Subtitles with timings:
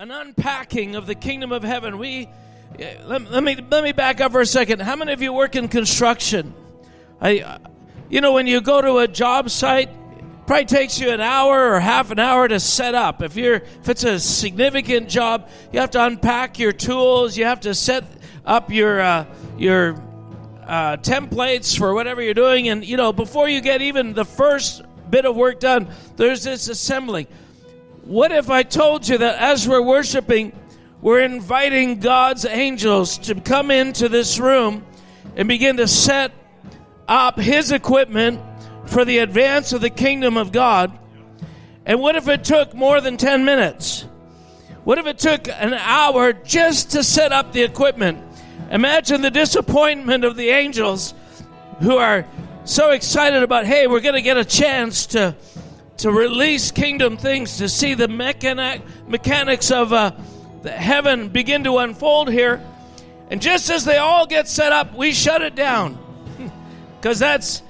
[0.00, 1.98] an unpacking of the kingdom of heaven.
[1.98, 2.26] We
[3.04, 4.80] let, let me let me back up for a second.
[4.80, 6.54] How many of you work in construction?
[7.20, 7.58] I,
[8.08, 9.90] you know, when you go to a job site,
[10.46, 13.20] probably takes you an hour or half an hour to set up.
[13.20, 17.36] If you're if it's a significant job, you have to unpack your tools.
[17.36, 18.04] You have to set
[18.46, 19.26] up your uh,
[19.58, 20.02] your
[20.66, 24.80] uh, templates for whatever you're doing, and you know before you get even the first
[25.10, 27.28] bit of work done, there's this assembly.
[28.02, 30.52] What if I told you that as we're worshiping,
[31.00, 34.84] we're inviting God's angels to come into this room
[35.36, 36.32] and begin to set
[37.06, 38.40] up His equipment
[38.86, 40.98] for the advance of the kingdom of God?
[41.86, 44.02] And what if it took more than 10 minutes?
[44.84, 48.18] What if it took an hour just to set up the equipment?
[48.70, 51.14] Imagine the disappointment of the angels
[51.80, 52.26] who are
[52.64, 55.34] so excited about, hey, we're going to get a chance to
[56.02, 60.12] to release kingdom things, to see the mechanic, mechanics of uh,
[60.64, 62.62] heaven begin to unfold here.
[63.30, 65.98] And just as they all get set up, we shut it down.
[67.00, 67.62] Because that's,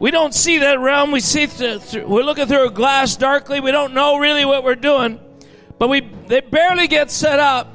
[0.00, 1.12] we don't see that realm.
[1.12, 3.60] We see, th- th- we're looking through a glass darkly.
[3.60, 5.20] We don't know really what we're doing.
[5.78, 7.72] But we, they barely get set up.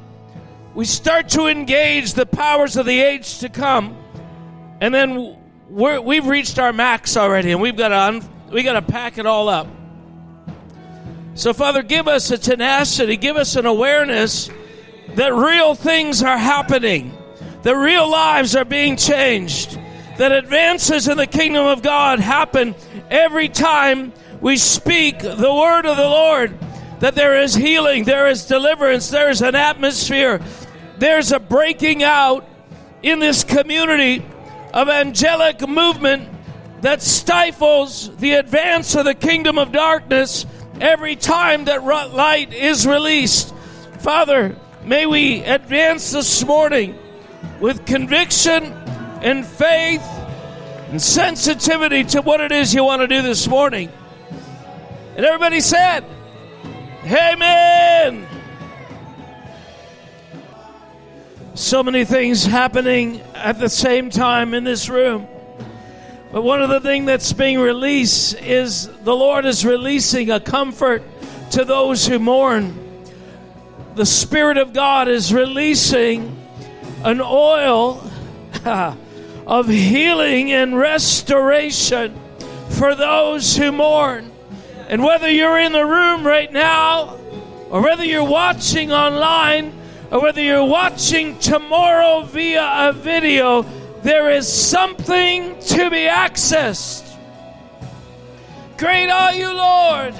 [0.75, 3.97] We start to engage the powers of the age to come.
[4.81, 5.37] And then
[5.69, 9.17] we have reached our max already, and we've got to un- we got to pack
[9.17, 9.67] it all up.
[11.35, 14.49] So, Father, give us a tenacity, give us an awareness
[15.15, 17.17] that real things are happening,
[17.63, 19.79] that real lives are being changed,
[20.17, 22.75] that advances in the kingdom of God happen
[23.09, 26.57] every time we speak the word of the Lord,
[26.99, 30.41] that there is healing, there is deliverance, there is an atmosphere,
[30.97, 32.47] there's a breaking out
[33.01, 34.25] in this community
[34.73, 36.29] of angelic movement
[36.81, 40.45] that stifles the advance of the kingdom of darkness
[40.81, 43.53] every time that light is released.
[43.99, 46.97] Father, may we advance this morning
[47.59, 48.65] with conviction
[49.21, 50.03] and faith
[50.89, 53.91] and sensitivity to what it is you want to do this morning.
[55.15, 56.05] And everybody said,
[57.05, 58.27] Amen.
[61.55, 65.27] So many things happening at the same time in this room.
[66.31, 71.01] But one of the things that's being released is the Lord is releasing a comfort
[71.51, 72.77] to those who mourn.
[73.95, 76.37] The Spirit of God is releasing
[77.03, 78.03] an oil
[79.47, 82.19] of healing and restoration
[82.69, 84.31] for those who mourn.
[84.87, 87.17] And whether you're in the room right now,
[87.71, 89.73] or whether you're watching online,
[90.11, 93.65] or whether you're watching tomorrow via a video,
[94.01, 97.05] there is something to be accessed.
[98.77, 100.15] Great are you, Lord.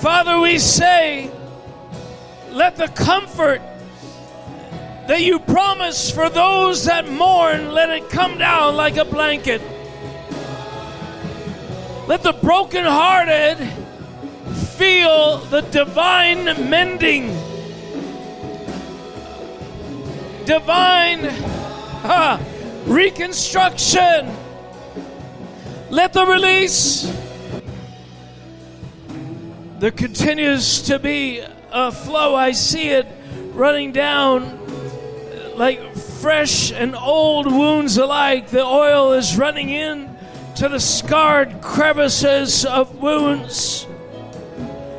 [0.00, 1.30] Father, we say,
[2.50, 3.62] let the comfort
[5.06, 9.62] that you promise for those that mourn, let it come down like a blanket.
[12.06, 13.58] Let the brokenhearted
[14.76, 17.47] feel the divine mending
[20.48, 22.42] divine uh,
[22.86, 24.34] reconstruction.
[25.90, 27.02] Let the release.
[29.78, 32.34] There continues to be a flow.
[32.34, 33.06] I see it
[33.52, 34.58] running down
[35.54, 38.48] like fresh and old wounds alike.
[38.48, 40.16] The oil is running in
[40.56, 43.86] to the scarred crevices of wounds.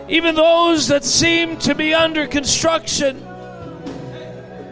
[0.08, 3.26] Even those that seem to be under construction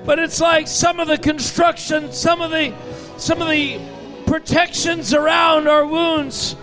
[0.07, 2.73] but it's like some of the construction, some of the
[3.17, 3.77] some of the
[4.25, 6.55] protections around our wounds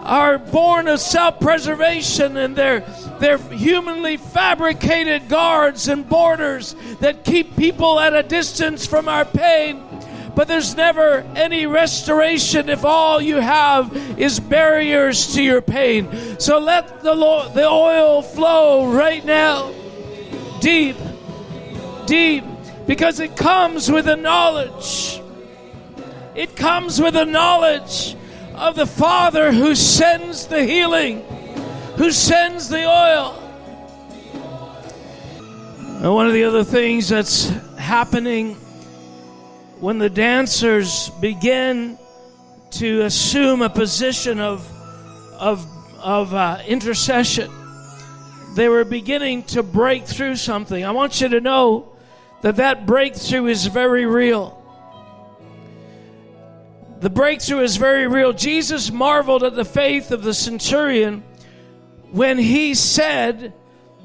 [0.00, 2.80] are born of self-preservation and they're
[3.20, 9.82] they're humanly fabricated guards and borders that keep people at a distance from our pain.
[10.34, 16.40] But there's never any restoration if all you have is barriers to your pain.
[16.40, 19.70] So let the lo- the oil flow right now.
[20.60, 20.96] Deep
[22.06, 22.44] deep
[22.86, 25.20] because it comes with a knowledge.
[26.34, 28.16] It comes with a knowledge
[28.54, 31.22] of the Father who sends the healing,
[31.96, 33.42] who sends the oil.
[36.02, 37.48] And one of the other things that's
[37.78, 38.54] happening
[39.80, 41.98] when the dancers begin
[42.72, 44.66] to assume a position of,
[45.38, 45.66] of,
[45.98, 47.50] of uh, intercession,
[48.54, 50.84] they were beginning to break through something.
[50.84, 51.95] I want you to know
[52.46, 54.62] that that breakthrough is very real.
[57.00, 58.32] The breakthrough is very real.
[58.32, 61.24] Jesus marveled at the faith of the centurion
[62.12, 63.52] when he said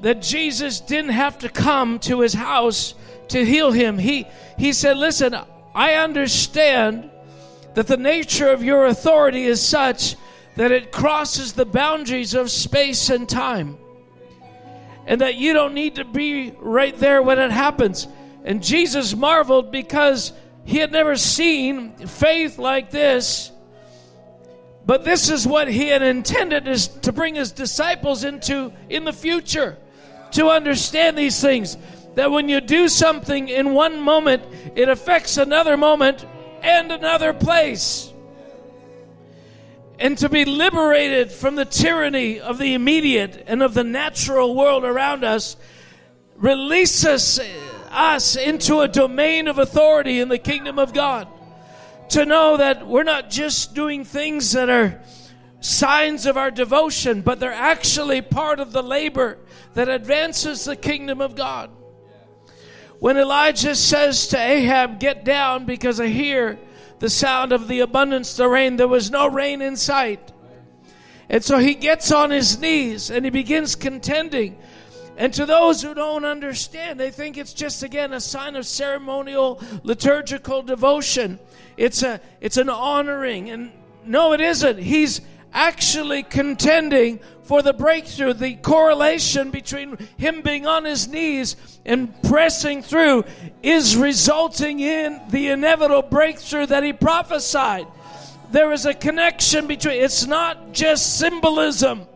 [0.00, 2.96] that Jesus didn't have to come to his house
[3.28, 3.96] to heal him.
[3.96, 4.26] He,
[4.58, 5.36] he said, Listen,
[5.72, 7.12] I understand
[7.74, 10.16] that the nature of your authority is such
[10.56, 13.78] that it crosses the boundaries of space and time.
[15.06, 18.08] And that you don't need to be right there when it happens.
[18.44, 20.32] And Jesus marveled because
[20.64, 23.50] he had never seen faith like this.
[24.84, 29.12] But this is what he had intended is to bring his disciples into in the
[29.12, 29.78] future
[30.32, 31.76] to understand these things
[32.14, 34.42] that when you do something in one moment,
[34.74, 36.26] it affects another moment
[36.62, 38.12] and another place.
[39.98, 44.84] And to be liberated from the tyranny of the immediate and of the natural world
[44.84, 45.56] around us
[46.36, 47.40] releases
[47.92, 51.28] us into a domain of authority in the kingdom of God.
[52.10, 55.00] To know that we're not just doing things that are
[55.60, 59.38] signs of our devotion, but they're actually part of the labor
[59.74, 61.70] that advances the kingdom of God.
[62.98, 66.58] When Elijah says to Ahab, Get down because I hear
[66.98, 70.32] the sound of the abundance the rain, there was no rain in sight.
[71.28, 74.58] And so he gets on his knees and he begins contending.
[75.16, 79.62] And to those who don't understand, they think it's just again a sign of ceremonial
[79.82, 81.38] liturgical devotion.
[81.76, 83.72] It's a it's an honoring and
[84.04, 84.78] no it isn't.
[84.78, 85.20] He's
[85.52, 88.32] actually contending for the breakthrough.
[88.32, 93.24] The correlation between him being on his knees and pressing through
[93.62, 97.86] is resulting in the inevitable breakthrough that he prophesied.
[98.50, 102.06] There is a connection between, it's not just symbolism.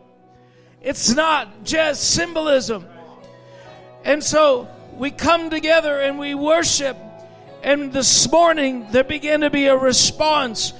[0.87, 2.87] It's not just symbolism.
[4.05, 6.95] And so we come together and we worship.
[7.61, 10.71] And this morning there began to be a response.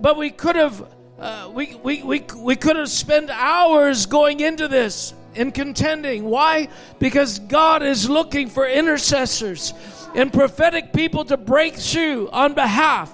[0.00, 0.88] But we could have
[1.18, 6.24] uh, we, we, we, we could have spent hours going into this and contending.
[6.24, 6.68] Why?
[6.98, 9.74] Because God is looking for intercessors
[10.14, 13.12] and prophetic people to break through on behalf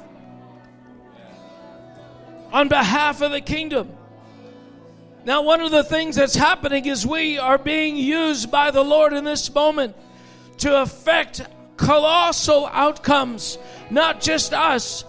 [2.53, 3.97] on behalf of the kingdom.
[5.25, 9.13] Now, one of the things that's happening is we are being used by the Lord
[9.13, 9.95] in this moment
[10.59, 11.43] to affect
[11.77, 13.59] colossal outcomes,
[13.91, 15.05] not just us,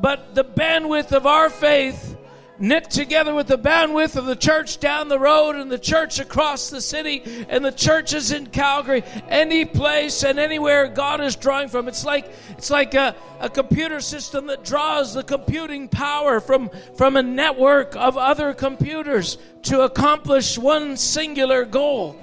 [0.00, 2.16] but the bandwidth of our faith
[2.60, 6.70] knit together with the bandwidth of the church down the road and the church across
[6.70, 11.88] the city and the churches in Calgary, any place and anywhere God is drawing from.
[11.88, 17.16] It's like it's like a, a computer system that draws the computing power from, from
[17.16, 22.20] a network of other computers to accomplish one singular goal.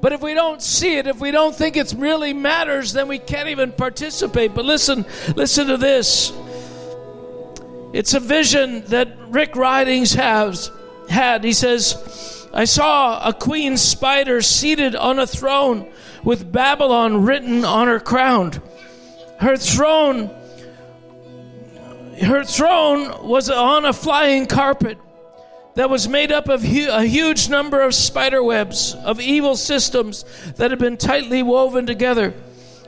[0.00, 3.18] But if we don't see it, if we don't think it really matters, then we
[3.18, 4.54] can't even participate.
[4.54, 6.32] But listen, listen to this.
[7.92, 10.70] It's a vision that Rick Ridings has
[11.08, 11.44] had.
[11.44, 15.90] He says, I saw a queen spider seated on a throne
[16.22, 18.52] with Babylon written on her crown.
[19.38, 20.30] Her throne
[22.22, 24.98] her throne was on a flying carpet
[25.76, 30.24] that was made up of hu- a huge number of spider webs of evil systems
[30.56, 32.34] that had been tightly woven together.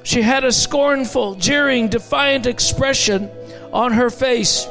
[0.02, 3.30] She had a scornful, jeering, defiant expression
[3.72, 4.66] on her face.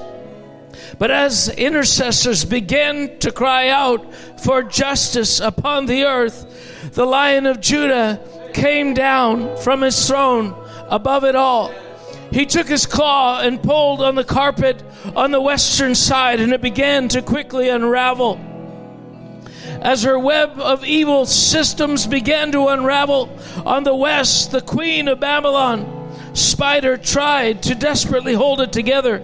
[0.98, 7.62] But as intercessors began to cry out for justice upon the earth, the lion of
[7.62, 8.20] Judah
[8.54, 10.56] came down from his throne
[10.90, 11.74] above it all.
[12.32, 14.84] He took his claw and pulled on the carpet
[15.16, 18.40] on the western side, and it began to quickly unravel.
[19.82, 23.30] As her web of evil systems began to unravel
[23.66, 25.96] on the west, the queen of Babylon,
[26.34, 29.24] Spider, tried to desperately hold it together.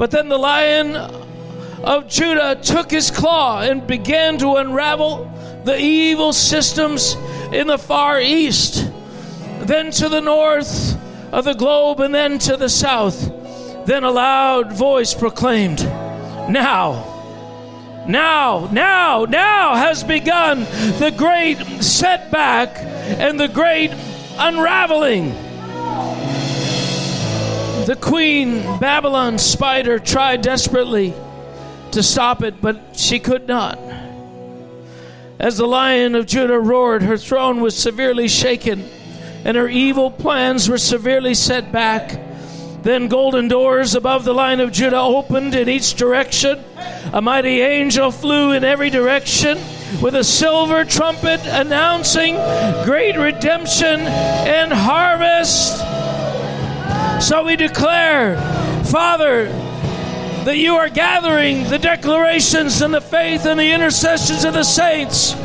[0.00, 5.30] But then the lion of Judah took his claw and began to unravel
[5.66, 7.16] the evil systems
[7.52, 8.90] in the far east,
[9.58, 10.96] then to the north
[11.32, 13.30] of the globe, and then to the south.
[13.84, 17.04] Then a loud voice proclaimed, Now,
[18.08, 20.60] now, now, now has begun
[20.98, 23.92] the great setback and the great
[24.38, 25.34] unraveling.
[27.90, 31.12] The queen, Babylon spider, tried desperately
[31.90, 33.80] to stop it, but she could not.
[35.40, 38.88] As the lion of Judah roared, her throne was severely shaken,
[39.44, 42.16] and her evil plans were severely set back.
[42.84, 46.62] Then golden doors above the lion of Judah opened in each direction.
[47.12, 49.58] A mighty angel flew in every direction
[50.00, 52.36] with a silver trumpet announcing
[52.84, 55.82] great redemption and harvest.
[57.20, 58.36] So we declare,
[58.86, 59.48] Father,
[60.44, 65.36] that you are gathering the declarations and the faith and the intercessions of the saints.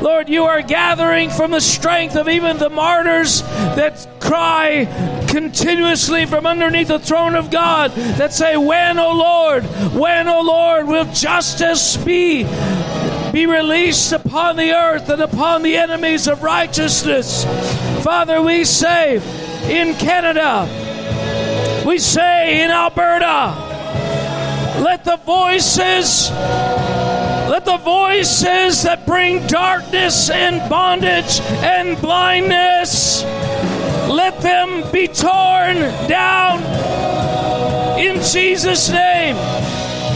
[0.00, 4.86] Lord, you are gathering from the strength of even the martyrs that cry
[5.28, 10.88] continuously from underneath the throne of God that say, When, O Lord, when, O Lord,
[10.88, 12.44] will justice be?
[13.30, 17.44] Be released upon the earth and upon the enemies of righteousness.
[18.02, 19.16] Father, we say
[19.68, 20.68] in Canada,
[21.84, 23.54] we say in Alberta,
[24.82, 33.22] let the voices, let the voices that bring darkness and bondage and blindness,
[34.08, 35.76] let them be torn
[36.08, 36.62] down
[37.98, 39.36] in Jesus' name.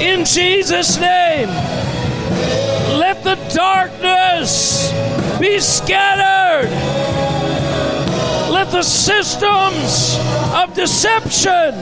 [0.00, 1.48] In Jesus' name.
[2.98, 4.90] Let the darkness
[5.38, 7.07] be scattered.
[8.58, 10.18] Let the systems
[10.52, 11.74] of deception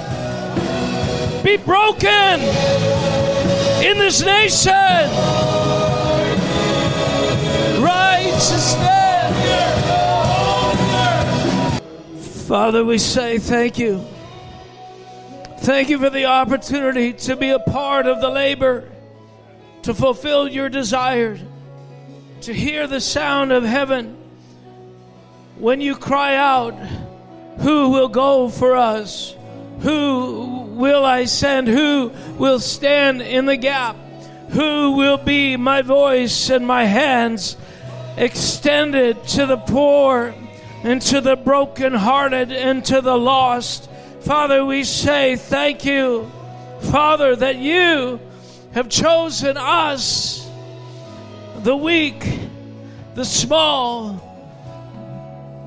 [1.43, 2.41] be broken
[3.83, 4.75] in this nation.
[7.83, 8.77] Righteousness.
[12.47, 14.05] Father, we say thank you.
[15.61, 18.87] Thank you for the opportunity to be a part of the labor,
[19.81, 21.41] to fulfill your desires,
[22.43, 24.25] to hear the sound of heaven.
[25.59, 26.75] When you cry out,
[27.61, 29.35] Who will go for us?
[29.81, 31.69] Who will I send?
[31.69, 33.97] Who will stand in the gap?
[34.51, 37.57] Who will be my voice and my hands
[38.17, 40.35] extended to the poor
[40.83, 43.91] and to the brokenhearted and to the lost?
[44.21, 46.31] Father, we say thank you,
[46.91, 48.21] Father, that you
[48.73, 50.49] have chosen us,
[51.59, 52.25] the weak,
[53.15, 54.26] the small,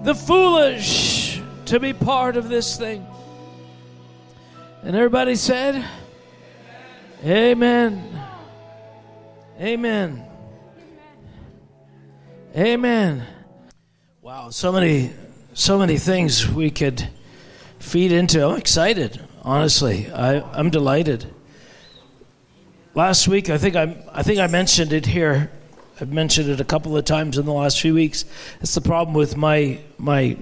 [0.03, 3.05] the foolish, to be part of this thing.
[4.83, 5.85] And everybody said,
[7.23, 8.21] Amen.
[9.59, 10.25] Amen.
[12.55, 13.27] Amen.
[14.21, 15.11] Wow, so many
[15.53, 17.09] so many things we could
[17.79, 18.45] feed into.
[18.45, 20.09] I'm excited, honestly.
[20.09, 21.25] I, I'm delighted.
[22.95, 25.51] Last week I think I'm, I think I mentioned it here.
[26.01, 28.23] I've mentioned it a couple of times in the last few weeks.
[28.61, 30.37] It's the problem with my my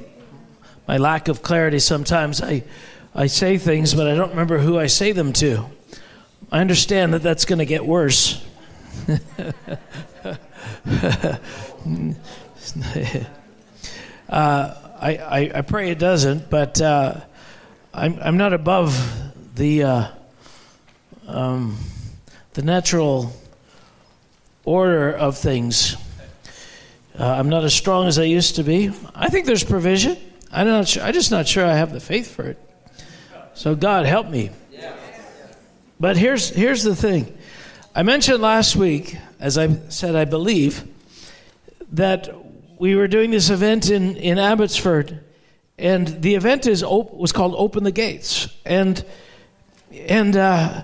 [0.88, 2.42] my lack of clarity sometimes.
[2.42, 2.64] I
[3.16, 5.66] I say things, but I don't remember who I say them to.
[6.52, 8.46] I understand that that's going to get worse.
[14.30, 17.22] uh, I, I, I, pray it doesn't, but uh,
[17.94, 18.98] I'm, I'm not above
[19.56, 20.08] the, uh,
[21.28, 21.78] um,
[22.54, 23.34] the natural
[24.68, 25.96] order of things.
[27.18, 28.92] Uh, I'm not as strong as I used to be.
[29.16, 30.18] I think there's provision.
[30.52, 32.60] I'm not sure, I'm just not sure I have the faith for it.
[33.54, 34.52] So God help me.
[36.00, 37.36] But here's here's the thing.
[37.96, 40.84] I mentioned last week, as I said, I believe
[41.94, 42.30] that
[42.78, 45.24] we were doing this event in in Abbotsford,
[45.80, 49.04] and the event is was called Open the Gates, and
[49.92, 50.84] and uh,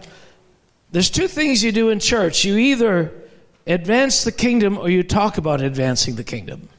[0.91, 2.45] there's two things you do in church.
[2.45, 3.22] You either
[3.65, 6.69] advance the kingdom or you talk about advancing the kingdom.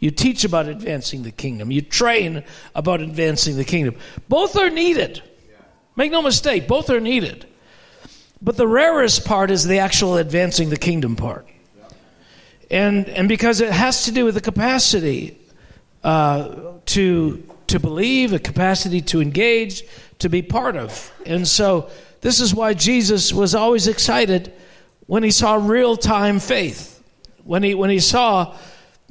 [0.00, 1.70] You teach about advancing the kingdom.
[1.70, 3.96] You train about advancing the kingdom.
[4.28, 5.22] Both are needed.
[5.96, 7.46] Make no mistake, both are needed.
[8.42, 11.48] But the rarest part is the actual advancing the kingdom part.
[12.70, 15.38] And, and because it has to do with the capacity
[16.02, 19.84] uh, to, to believe, a capacity to engage,
[20.18, 21.12] to be part of.
[21.24, 21.88] And so
[22.20, 24.52] this is why Jesus was always excited
[25.06, 27.02] when he saw real time faith,
[27.44, 28.56] when he, when he saw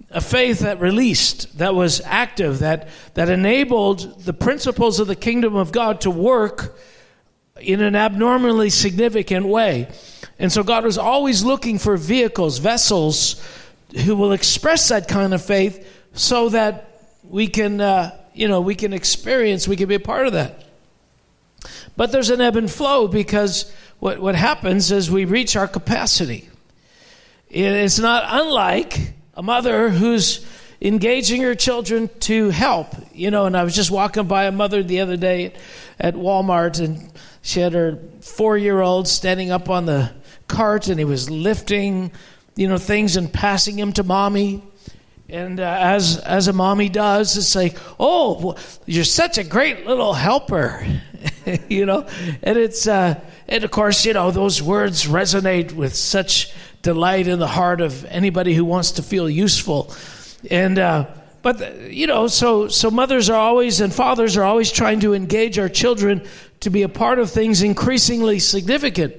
[0.10, 5.56] a faith that released, that was active, that, that enabled the principles of the kingdom
[5.56, 6.78] of God to work
[7.60, 9.90] in an abnormally significant way.
[10.40, 13.42] And so God was always looking for vehicles, vessels
[14.06, 16.90] who will express that kind of faith so that
[17.24, 20.64] we can, uh, you know, we can experience, we can be a part of that.
[21.96, 23.72] But there's an ebb and flow because
[24.04, 26.50] what, what happens is we reach our capacity.
[27.50, 29.00] It's not unlike
[29.34, 30.46] a mother who's
[30.82, 32.94] engaging her children to help.
[33.14, 35.54] You know, and I was just walking by a mother the other day
[36.02, 40.12] at Walmart, and she had her four year old standing up on the
[40.50, 42.12] cart, and he was lifting,
[42.58, 44.64] you know, things and passing them to mommy.
[45.34, 50.14] And uh, as as a mommy does, it's like, oh, you're such a great little
[50.14, 50.86] helper,
[51.68, 52.08] you know.
[52.44, 57.40] And it's uh, and of course, you know, those words resonate with such delight in
[57.40, 59.92] the heart of anybody who wants to feel useful.
[60.52, 61.08] And, uh,
[61.42, 65.58] but, you know, so, so mothers are always and fathers are always trying to engage
[65.58, 66.28] our children
[66.60, 69.16] to be a part of things increasingly significant.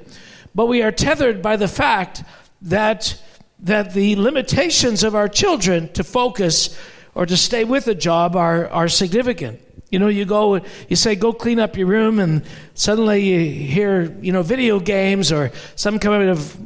[0.55, 2.23] But we are tethered by the fact
[2.63, 3.21] that,
[3.65, 6.79] that the limitations of our children to focus
[7.15, 9.61] or to stay with a job are, are significant.
[9.91, 12.45] You know, you go, you say, go clean up your room, and
[12.75, 16.57] suddenly you hear, you know, video games or some kind of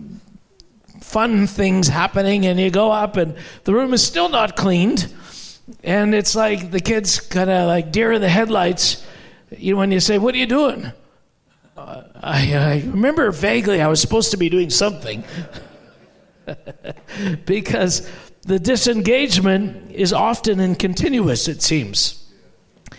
[1.00, 5.12] fun things happening, and you go up, and the room is still not cleaned.
[5.84, 9.06] And it's like the kids kind of like deer in the headlights.
[9.50, 10.90] You know, when you say, What are you doing?
[11.76, 15.22] Uh, I, I remember vaguely I was supposed to be doing something.
[17.46, 18.10] because
[18.42, 22.26] the disengagement is often and continuous, it seems.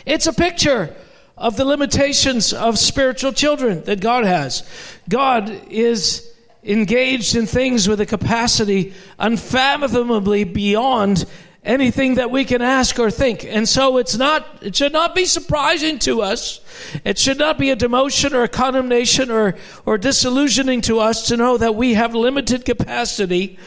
[0.06, 0.96] It's a picture
[1.38, 4.68] of the limitations of spiritual children that God has.
[5.08, 6.30] God is
[6.64, 11.26] engaged in things with a capacity unfathomably beyond
[11.64, 13.44] anything that we can ask or think.
[13.44, 16.62] And so it's not, it should not be surprising to us.
[17.04, 21.38] It should not be a demotion or a condemnation or, or disillusioning to us to
[21.38, 23.60] know that we have limited capacity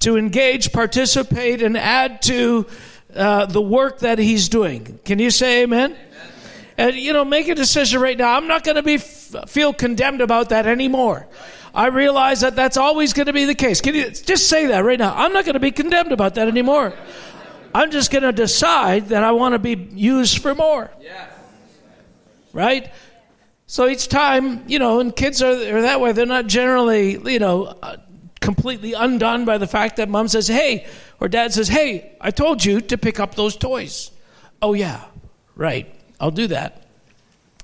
[0.00, 2.66] to engage, participate, and add to
[3.14, 5.00] uh, the work that He's doing.
[5.04, 5.92] Can you say amen?
[5.92, 6.04] amen.
[6.76, 8.36] And, you know, make a decision right now.
[8.36, 11.26] I'm not going to be feel condemned about that anymore.
[11.74, 13.80] I realize that that's always going to be the case.
[13.80, 15.14] Can you just say that right now?
[15.14, 16.94] I'm not going to be condemned about that anymore.
[17.74, 20.90] I'm just going to decide that I want to be used for more.
[22.52, 22.90] Right?
[23.66, 27.38] So each time, you know, and kids are, are that way, they're not generally, you
[27.38, 27.98] know, uh,
[28.40, 30.86] completely undone by the fact that mom says, hey,
[31.20, 34.10] or dad says, hey, I told you to pick up those toys.
[34.62, 35.04] Oh, yeah,
[35.54, 36.86] right, I'll do that.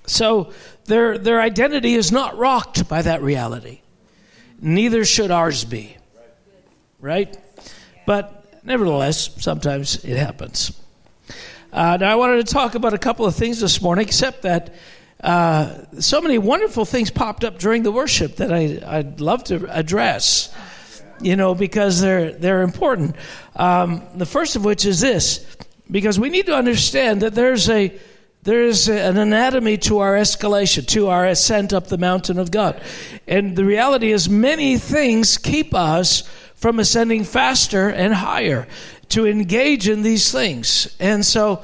[0.06, 0.52] So
[0.84, 3.80] their, their identity is not rocked by that reality.
[4.60, 5.96] Neither should ours be.
[7.00, 7.34] Right?
[8.06, 10.78] But nevertheless, sometimes it happens.
[11.72, 14.74] Uh, now, I wanted to talk about a couple of things this morning, except that
[15.22, 19.66] uh, so many wonderful things popped up during the worship that I, I'd love to
[19.70, 20.54] address,
[21.20, 23.16] you know, because they're, they're important.
[23.56, 25.46] Um, the first of which is this
[25.90, 27.98] because we need to understand that there's a
[28.42, 32.78] there's an anatomy to our escalation, to our ascent up the mountain of God.
[33.26, 38.66] And the reality is, many things keep us from ascending faster and higher
[39.10, 40.96] to engage in these things.
[40.98, 41.62] And so,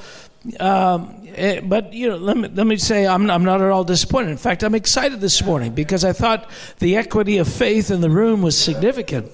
[0.59, 3.85] um, eh, but you know, let me, let me say, I'm, I'm not at all
[3.85, 4.31] disappointed.
[4.31, 8.11] In fact, I'm excited this morning because I thought the equity of faith in the
[8.11, 9.31] room was significant,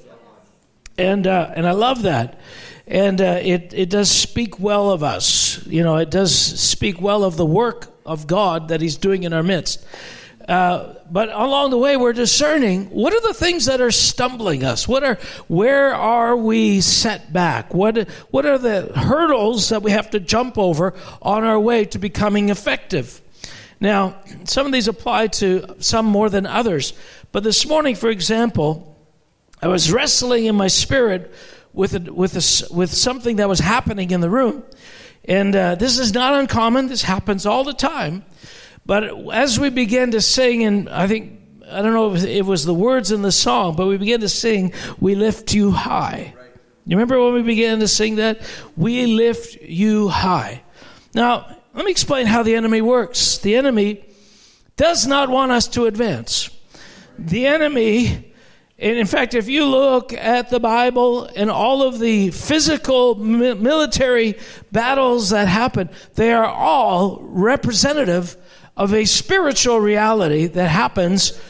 [0.99, 2.41] and uh, and I love that,
[2.87, 5.67] and uh, it it does speak well of us.
[5.67, 9.33] You know, it does speak well of the work of God that He's doing in
[9.33, 9.85] our midst.
[10.49, 14.87] Uh, but along the way, we're discerning what are the things that are stumbling us.
[14.87, 17.75] What are where are we set back?
[17.75, 21.99] What what are the hurdles that we have to jump over on our way to
[21.99, 23.21] becoming effective?
[23.81, 26.93] Now, some of these apply to some more than others.
[27.33, 28.97] But this morning, for example,
[29.61, 31.35] I was wrestling in my spirit
[31.73, 34.63] with a, with a, with something that was happening in the room,
[35.25, 36.87] and uh, this is not uncommon.
[36.87, 38.25] This happens all the time.
[38.87, 42.65] But as we began to sing, and I think, I don't know if it was
[42.65, 46.35] the words in the song, but we began to sing, We Lift You High.
[46.89, 48.41] You remember when we began to sing that?
[48.77, 50.63] We lift you high.
[51.15, 53.39] Now, let me explain how the enemy works.
[53.39, 54.05] The enemy
[54.77, 56.49] does not want us to advance.
[57.19, 58.33] The enemy,
[58.79, 64.39] and in fact, if you look at the Bible and all of the physical military
[64.71, 68.37] battles that happen, they are all representative
[68.77, 71.41] of a spiritual reality that happens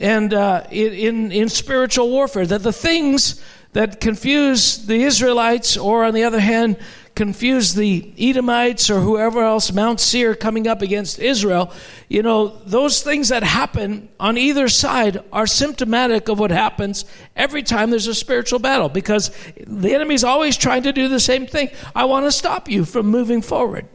[0.00, 2.46] and uh, in, in spiritual warfare.
[2.46, 6.78] That the things that confuse the Israelites, or on the other hand,
[7.18, 11.72] confuse the Edomites or whoever else, Mount Seir coming up against Israel,
[12.08, 17.64] you know, those things that happen on either side are symptomatic of what happens every
[17.64, 19.32] time there's a spiritual battle because
[19.66, 21.70] the enemy's always trying to do the same thing.
[21.92, 23.88] I want to stop you from moving forward.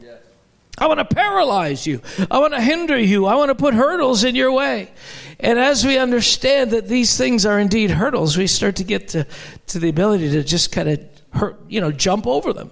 [0.76, 2.00] I want to paralyze you.
[2.30, 3.26] I want to hinder you.
[3.26, 4.90] I want to put hurdles in your way.
[5.38, 9.26] And as we understand that these things are indeed hurdles, we start to get to,
[9.68, 11.00] to the ability to just kind of
[11.32, 12.70] hurt, you know, jump over them,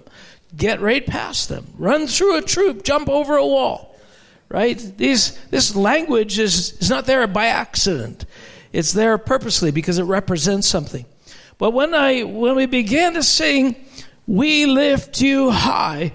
[0.55, 3.95] get right past them, run through a troop, jump over a wall.
[4.49, 4.77] Right?
[4.97, 8.25] These, this language is, is not there by accident.
[8.71, 11.05] It's there purposely because it represents something.
[11.57, 13.75] But when I when we began to sing,
[14.25, 16.13] We lift you high,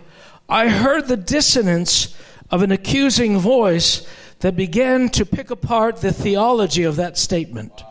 [0.48, 2.14] I heard the dissonance
[2.50, 4.06] of an accusing voice
[4.40, 7.82] that began to pick apart the theology of that statement.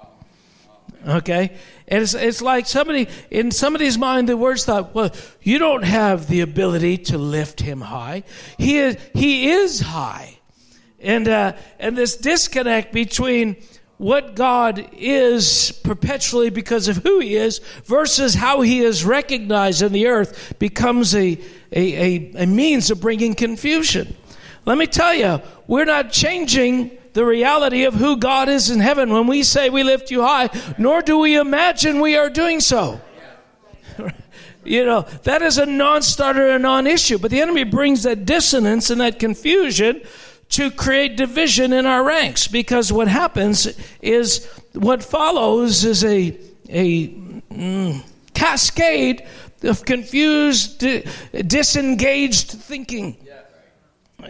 [1.07, 1.55] Okay?
[1.87, 6.27] And it's, it's like somebody, in somebody's mind, the words thought, well, you don't have
[6.27, 8.23] the ability to lift him high.
[8.57, 10.39] He is, he is high.
[10.99, 13.57] And, uh, and this disconnect between
[13.97, 19.91] what God is perpetually because of who He is versus how He is recognized in
[19.91, 21.39] the earth becomes a,
[21.71, 24.15] a, a, a means of bringing confusion.
[24.65, 29.11] Let me tell you, we're not changing the reality of who God is in heaven
[29.11, 33.01] when we say we lift you high, nor do we imagine we are doing so.
[34.63, 37.17] you know, that is a non starter, a non issue.
[37.17, 40.01] But the enemy brings that dissonance and that confusion
[40.49, 46.37] to create division in our ranks because what happens is what follows is a,
[46.69, 49.25] a mm, cascade
[49.63, 50.85] of confused,
[51.47, 53.17] disengaged thinking.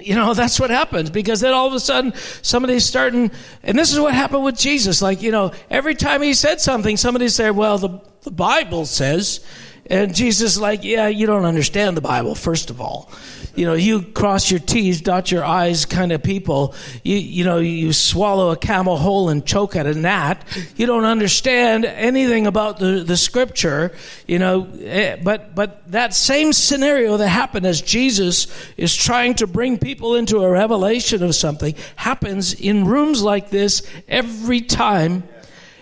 [0.02, 3.32] You know, that's what happens because then all of a sudden somebody's starting,
[3.64, 5.02] and this is what happened with Jesus.
[5.02, 9.46] Like, you know, every time he said something, somebody said, well, the, the Bible says,
[9.90, 13.12] and Jesus is like, yeah, you don't understand the Bible, first of all
[13.58, 16.76] you know, you cross your T's, dot your I's kind of people.
[17.04, 20.46] You, you know, you swallow a camel whole and choke at a gnat.
[20.76, 23.96] You don't understand anything about the, the scripture,
[24.28, 28.46] you know, eh, but, but that same scenario that happened as Jesus
[28.78, 33.82] is trying to bring people into a revelation of something happens in rooms like this
[34.08, 35.24] every time,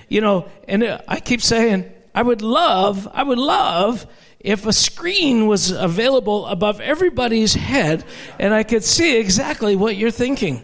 [0.08, 4.08] you know, and I keep saying, I would love, I would love
[4.40, 8.06] if a screen was available above everybody's head
[8.40, 10.64] and I could see exactly what you're thinking.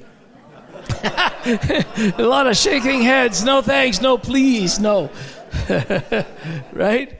[1.03, 3.43] a lot of shaking heads.
[3.43, 3.99] No thanks.
[4.01, 4.79] No please.
[4.79, 5.09] No.
[6.71, 7.19] right?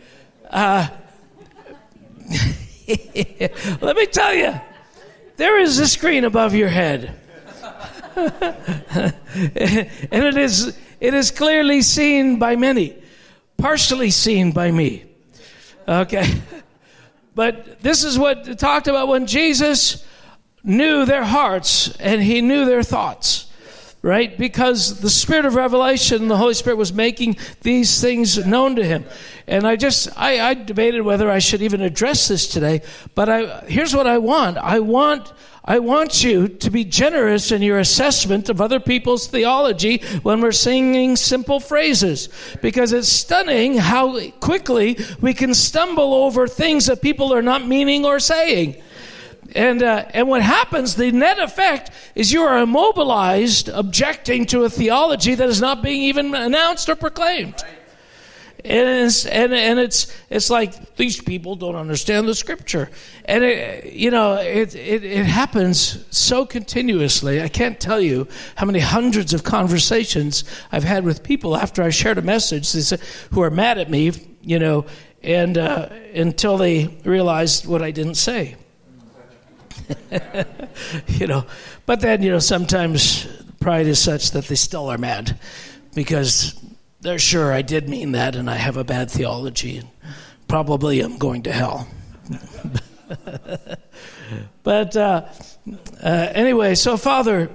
[0.49, 0.87] Uh,
[3.81, 4.53] let me tell you,
[5.35, 7.19] there is a screen above your head.
[8.15, 9.13] and
[9.55, 13.00] it is, it is clearly seen by many,
[13.61, 15.05] partially seen by me.
[15.87, 16.41] Okay.
[17.33, 20.05] But this is what talked about when Jesus
[20.63, 23.47] knew their hearts and he knew their thoughts
[24.01, 24.35] right?
[24.37, 29.05] Because the Spirit of revelation, the Holy Spirit was making these things known to him.
[29.47, 32.81] And I just, I, I debated whether I should even address this today,
[33.13, 34.57] but I, here's what I want.
[34.57, 35.31] I want,
[35.63, 40.51] I want you to be generous in your assessment of other people's theology when we're
[40.51, 42.29] singing simple phrases.
[42.63, 48.05] Because it's stunning how quickly we can stumble over things that people are not meaning
[48.05, 48.81] or saying.
[49.53, 54.69] And, uh, and what happens, the net effect is you are immobilized objecting to a
[54.69, 57.63] theology that is not being even announced or proclaimed.
[58.63, 62.89] And it's, and, and it's, it's like these people don't understand the scripture.
[63.25, 67.41] And, it, you know, it, it, it happens so continuously.
[67.41, 71.89] I can't tell you how many hundreds of conversations I've had with people after I
[71.89, 74.85] shared a message they said, who are mad at me, you know,
[75.23, 78.55] and uh, until they realized what I didn't say.
[81.07, 81.45] you know,
[81.85, 83.27] but then, you know, sometimes
[83.59, 85.39] pride is such that they still are mad
[85.93, 86.59] because
[87.17, 89.89] sure I did mean that and I have a bad theology and
[90.47, 91.87] probably I'm going to hell.
[94.63, 95.25] but uh,
[96.03, 97.49] uh, anyway, so Father,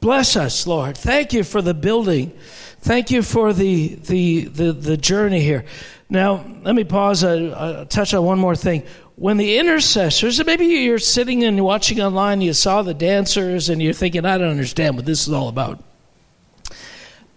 [0.00, 0.96] bless us, Lord.
[0.96, 2.32] Thank you for the building.
[2.80, 5.64] Thank you for the the the, the journey here.
[6.08, 7.22] Now, let me pause.
[7.22, 8.84] Uh, uh touch on one more thing
[9.20, 13.92] when the intercessors, maybe you're sitting and watching online, you saw the dancers, and you're
[13.92, 15.84] thinking, I don't understand what this is all about.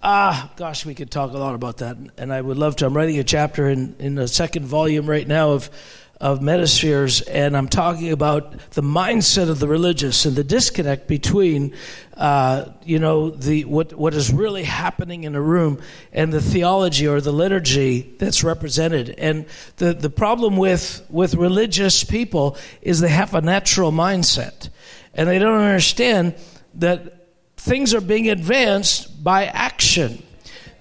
[0.06, 2.86] Ah, gosh, we could talk a lot about that, and I would love to.
[2.86, 5.70] I'm writing a chapter in, in the second volume right now of
[6.20, 11.74] of metaspheres, and I'm talking about the mindset of the religious and the disconnect between,
[12.18, 17.08] uh, you know, the what what is really happening in a room and the theology
[17.08, 19.12] or the liturgy that's represented.
[19.18, 19.46] And
[19.78, 24.68] the the problem with with religious people is they have a natural mindset,
[25.14, 26.36] and they don't understand
[26.74, 27.23] that
[27.64, 30.24] things are being advanced by action.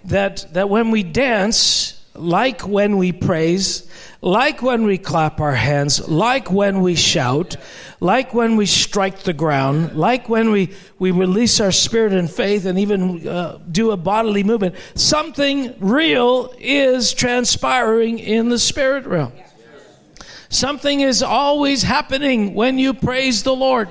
[0.04, 3.88] That that when we dance, like when we praise
[4.24, 7.56] like when we clap our hands, like when we shout,
[7.98, 12.64] like when we strike the ground, like when we, we release our spirit and faith
[12.64, 19.32] and even uh, do a bodily movement, something real is transpiring in the spirit realm.
[20.48, 23.88] Something is always happening when you praise the Lord.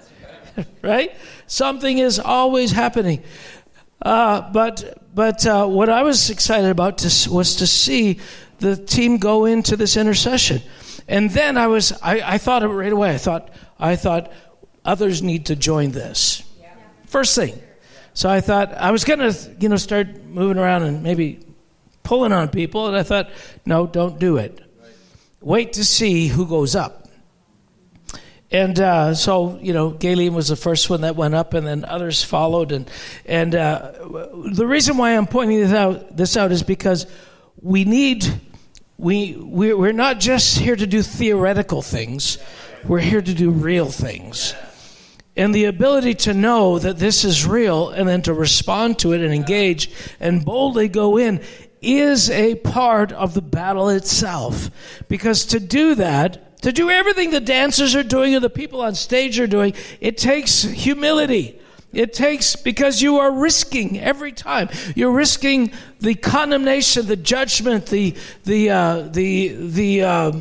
[0.82, 1.12] right?
[1.50, 3.24] Something is always happening.
[4.00, 8.20] Uh, but but uh, what I was excited about to, was to see
[8.58, 10.62] the team go into this intercession.
[11.08, 13.12] And then I was, I, I thought of it right away.
[13.12, 14.30] I thought, I thought
[14.84, 16.44] others need to join this.
[16.60, 16.72] Yeah.
[17.06, 17.60] First thing.
[18.14, 21.40] So I thought I was going to, you know, start moving around and maybe
[22.04, 22.86] pulling on people.
[22.86, 23.28] And I thought,
[23.66, 24.60] no, don't do it.
[25.40, 26.99] Wait to see who goes up.
[28.52, 31.84] And uh, so, you know, Galen was the first one that went up, and then
[31.84, 32.72] others followed.
[32.72, 32.90] And
[33.24, 33.92] and uh,
[34.52, 37.06] the reason why I'm pointing this out this out is because
[37.62, 38.26] we need
[38.98, 42.38] we we're not just here to do theoretical things;
[42.84, 44.54] we're here to do real things.
[45.36, 49.20] And the ability to know that this is real, and then to respond to it
[49.20, 51.40] and engage and boldly go in,
[51.80, 54.70] is a part of the battle itself.
[55.08, 58.94] Because to do that to do everything the dancers are doing or the people on
[58.94, 61.58] stage are doing, it takes humility.
[61.92, 64.68] It takes, because you are risking every time.
[64.94, 70.32] You're risking the condemnation, the judgment, the, the, uh, the, the, uh,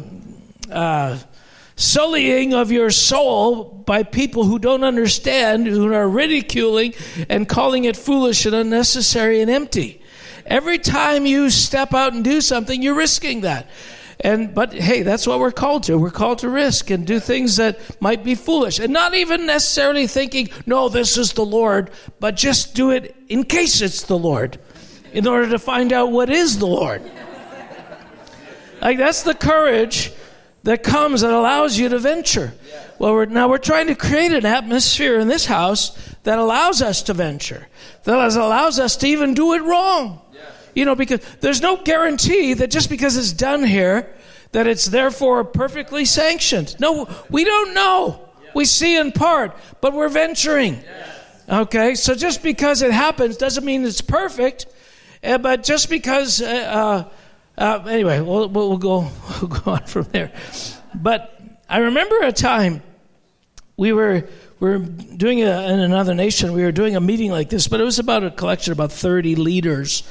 [0.71, 1.17] uh,
[1.75, 6.93] sullying of your soul by people who don't understand, who are ridiculing
[7.29, 10.01] and calling it foolish and unnecessary and empty.
[10.45, 13.69] Every time you step out and do something, you're risking that.
[14.21, 15.97] And but hey, that's what we're called to.
[15.97, 18.79] We're called to risk and do things that might be foolish.
[18.79, 23.45] And not even necessarily thinking, no, this is the Lord, but just do it in
[23.45, 24.59] case it's the Lord.
[25.13, 27.01] In order to find out what is the Lord.
[28.81, 30.11] Like that's the courage
[30.63, 32.53] that comes that allows you to venture.
[32.97, 37.03] Well, we're, now we're trying to create an atmosphere in this house that allows us
[37.03, 37.67] to venture,
[38.03, 40.21] that allows us to even do it wrong.
[40.79, 44.15] You know, because there's no guarantee that just because it's done here,
[44.53, 46.79] that it's therefore perfectly sanctioned.
[46.79, 48.29] No, we don't know.
[48.55, 50.81] We see in part, but we're venturing.
[51.49, 54.67] Okay, so just because it happens doesn't mean it's perfect.
[55.21, 57.05] Uh, but just because, uh,
[57.57, 59.11] uh, uh anyway, we'll, we'll, go
[59.41, 60.31] we'll go on from there.
[60.95, 61.37] But
[61.67, 62.81] I remember a time
[63.75, 64.29] we were
[64.59, 66.53] we were doing a, in another nation.
[66.53, 68.91] We were doing a meeting like this, but it was about a collection of about
[68.91, 70.03] thirty leaders,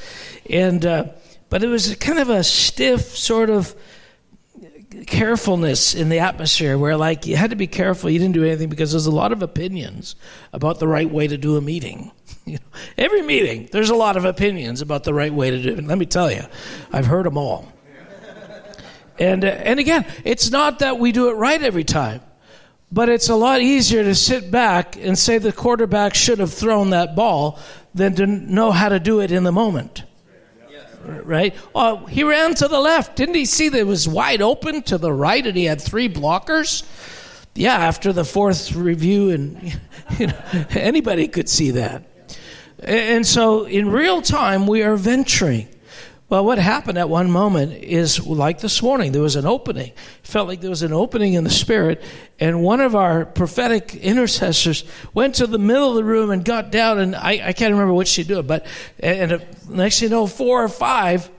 [0.49, 1.05] and uh,
[1.49, 3.75] but it was kind of a stiff sort of
[5.05, 8.69] carefulness in the atmosphere where like you had to be careful you didn't do anything
[8.69, 10.15] because there's a lot of opinions
[10.51, 12.11] about the right way to do a meeting.
[12.45, 15.69] You know, every meeting there's a lot of opinions about the right way to do
[15.69, 15.85] it.
[15.85, 16.41] Let me tell you
[16.91, 17.71] i've heard them all.
[19.19, 22.21] And uh, and again it's not that we do it right every time
[22.91, 26.89] but it's a lot easier to sit back and say the quarterback should have thrown
[26.89, 27.59] that ball
[27.93, 30.03] than to know how to do it in the moment
[31.09, 31.55] right?
[31.73, 33.15] Oh, he ran to the left.
[33.15, 36.09] Didn't he see that it was wide open to the right and he had three
[36.09, 36.83] blockers?
[37.55, 39.79] Yeah, after the fourth review, and
[40.19, 42.03] you know, anybody could see that.
[42.79, 45.67] And so in real time, we are venturing.
[46.29, 49.93] Well, what happened at one moment is like this morning, there was an opening.
[50.21, 52.03] Felt like there was an opening in the spirit,
[52.39, 56.71] and one of our prophetic intercessors went to the middle of the room and got
[56.71, 58.67] down, and I, I can't remember what she did, but
[58.99, 61.31] and, and uh, next you know, four or five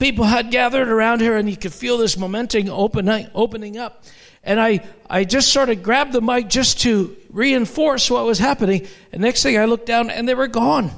[0.00, 4.02] people had gathered around her, and you could feel this momentum opening, opening up.
[4.42, 8.88] And I, I just sort of grabbed the mic just to reinforce what was happening.
[9.12, 10.90] And next thing I looked down, and they were gone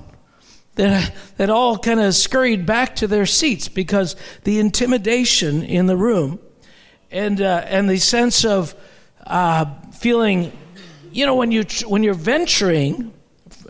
[0.76, 5.96] that, that all kind of scurried back to their seats because the intimidation in the
[5.96, 6.38] room
[7.10, 8.74] and, uh, and the sense of
[9.26, 10.52] uh, feeling,
[11.12, 13.12] you know, when, you, when you're venturing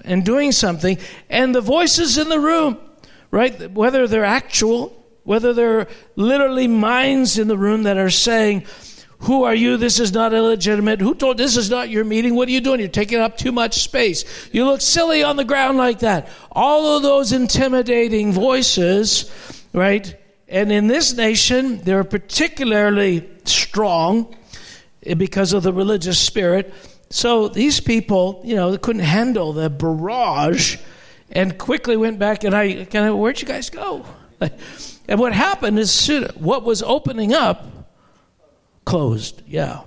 [0.04, 0.98] and doing something,
[1.30, 2.78] and the voices in the room,
[3.30, 8.64] right, whether they're actual, whether they're literally minds in the room that are saying,
[9.24, 9.76] who are you?
[9.76, 11.00] This is not illegitimate.
[11.00, 12.34] Who told this is not your meeting?
[12.34, 12.80] What are you doing?
[12.80, 14.24] You're taking up too much space.
[14.52, 16.28] You look silly on the ground like that.
[16.52, 19.30] All of those intimidating voices,
[19.72, 20.14] right?
[20.48, 24.36] And in this nation, they're particularly strong
[25.16, 26.72] because of the religious spirit.
[27.10, 30.76] So these people, you know, they couldn't handle the barrage
[31.30, 34.04] and quickly went back and I kind of, where'd you guys go?
[35.06, 37.73] And what happened is what was opening up
[38.84, 39.42] closed.
[39.46, 39.82] Yeah.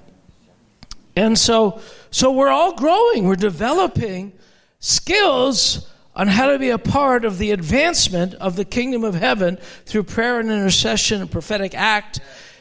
[1.15, 1.81] And so
[2.12, 4.33] so we're all growing, we're developing
[4.79, 9.57] skills on how to be a part of the advancement of the kingdom of heaven
[9.86, 12.19] through prayer and intercession and prophetic act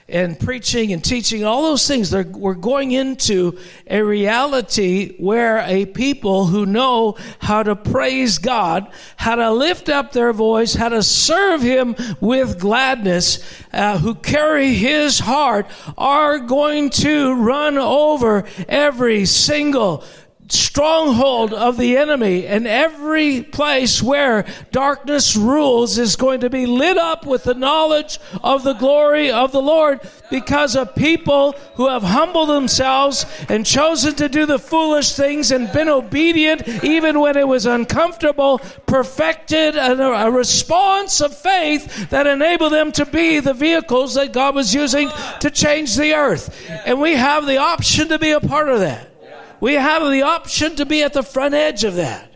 [0.09, 6.47] and preaching and teaching, all those things, we're going into a reality where a people
[6.47, 11.61] who know how to praise God, how to lift up their voice, how to serve
[11.61, 13.41] Him with gladness,
[13.73, 15.67] uh, who carry His heart,
[15.99, 20.05] are going to run over every single
[20.49, 26.97] stronghold of the enemy and every place where darkness rules is going to be lit
[26.97, 32.03] up with the knowledge of the glory of the Lord because of people who have
[32.03, 37.49] humbled themselves and chosen to do the foolish things and been obedient even when it
[37.49, 44.15] was uncomfortable, perfected a, a response of faith that enabled them to be the vehicles
[44.15, 46.55] that God was using to change the earth.
[46.85, 49.16] And we have the option to be a part of that.
[49.61, 52.33] We have the option to be at the front edge of that.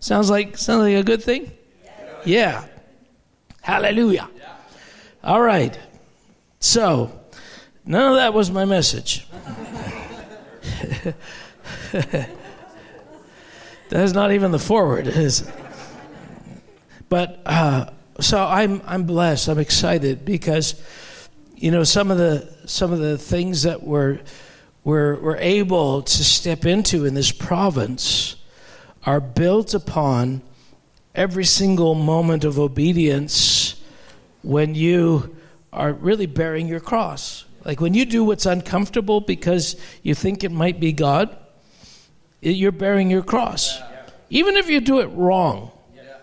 [0.00, 1.52] Sounds like sounds like a good thing?
[2.24, 2.66] Yeah.
[3.62, 4.28] Hallelujah.
[5.24, 5.78] All right.
[6.60, 7.20] So,
[7.84, 9.26] none of that was my message.
[13.88, 15.54] That's not even the forward, is it?
[17.08, 17.90] But uh,
[18.20, 19.48] so I'm I'm blessed.
[19.48, 20.80] I'm excited because
[21.54, 24.20] you know some of the some of the things that were
[24.86, 28.36] we're, we're able to step into in this province
[29.04, 30.40] are built upon
[31.12, 33.82] every single moment of obedience
[34.42, 35.36] when you
[35.72, 37.46] are really bearing your cross.
[37.64, 41.36] Like when you do what's uncomfortable because you think it might be God,
[42.40, 43.80] you're bearing your cross.
[44.30, 45.72] Even if you do it wrong,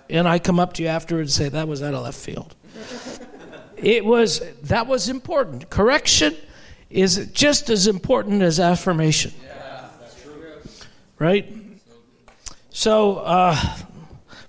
[0.10, 2.56] and I come up to you afterwards and say, that was out of left field.
[3.76, 5.70] it was, that was important.
[5.70, 6.34] Correction
[6.94, 9.34] is just as important as affirmation.
[9.44, 9.90] Yeah,
[11.18, 11.52] right?
[12.70, 13.56] So, uh,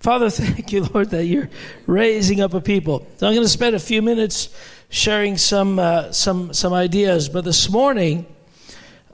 [0.00, 1.48] Father, thank you, Lord, that you're
[1.87, 3.07] raising up a people.
[3.16, 4.50] So I'm going to spend a few minutes
[4.90, 7.30] sharing some uh, some some ideas.
[7.30, 8.26] But this morning,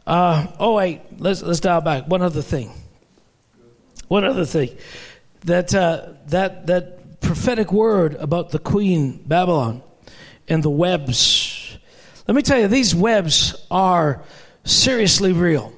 [0.07, 2.09] uh, oh wait, let's let's dial back.
[2.09, 2.73] One other thing.
[4.09, 4.77] One other thing,
[5.43, 9.83] that uh, that that prophetic word about the Queen Babylon
[10.49, 11.50] and the webs
[12.31, 14.23] let me tell you, these webs are
[14.63, 15.73] seriously real.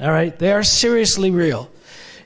[0.00, 1.70] All right, they are seriously real,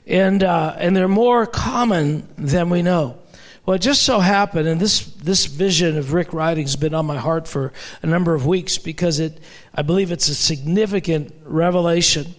[0.07, 3.17] and uh, and they're more common than we know.
[3.65, 7.17] Well, it just so happened, and this this vision of Rick Ridings' been on my
[7.17, 9.41] heart for a number of weeks because it,
[9.75, 12.35] I believe it's a significant revelation,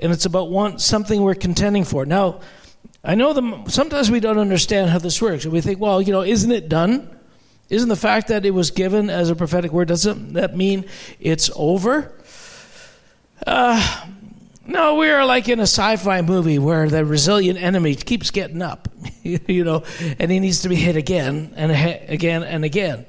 [0.00, 2.04] and it's about one something we're contending for.
[2.04, 2.40] Now,
[3.04, 6.10] I know the, sometimes we don't understand how this works, and we think, well, you
[6.10, 7.19] know, isn't it done?
[7.70, 10.86] Isn't the fact that it was given as a prophetic word, doesn't that mean
[11.20, 12.12] it's over?
[13.46, 14.06] Uh,
[14.66, 18.60] no, we are like in a sci fi movie where the resilient enemy keeps getting
[18.60, 18.88] up,
[19.22, 19.84] you know,
[20.18, 21.72] and he needs to be hit again and
[22.08, 23.06] again and again.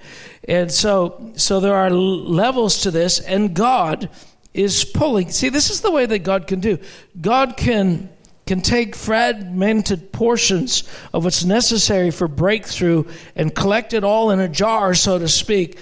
[0.47, 4.09] And so, so there are levels to this, and God
[4.53, 5.31] is pulling.
[5.31, 6.77] See, this is the way that God can do.
[7.19, 8.09] God can
[8.51, 10.83] can take fragmented portions
[11.13, 15.79] of what's necessary for breakthrough and collect it all in a jar, so to speak,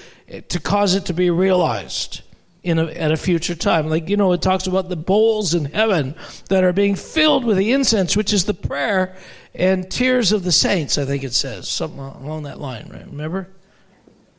[0.50, 2.22] to cause it to be realized
[2.62, 3.88] in a, at a future time.
[3.88, 6.14] Like, you know, it talks about the bowls in heaven
[6.50, 9.16] that are being filled with the incense, which is the prayer
[9.56, 13.08] and tears of the saints, I think it says, something along that line, right?
[13.08, 13.50] Remember?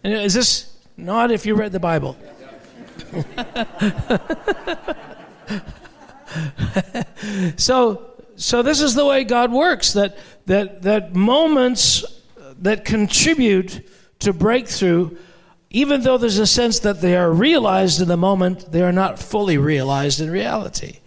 [0.05, 2.16] Is this not if you read the Bible?
[7.57, 8.10] so
[8.40, 12.05] so this is the way God works that that that moments
[12.61, 13.87] that contribute
[14.20, 15.16] to breakthrough
[15.68, 19.18] even though there's a sense that they are realized in the moment they are not
[19.18, 20.98] fully realized in reality.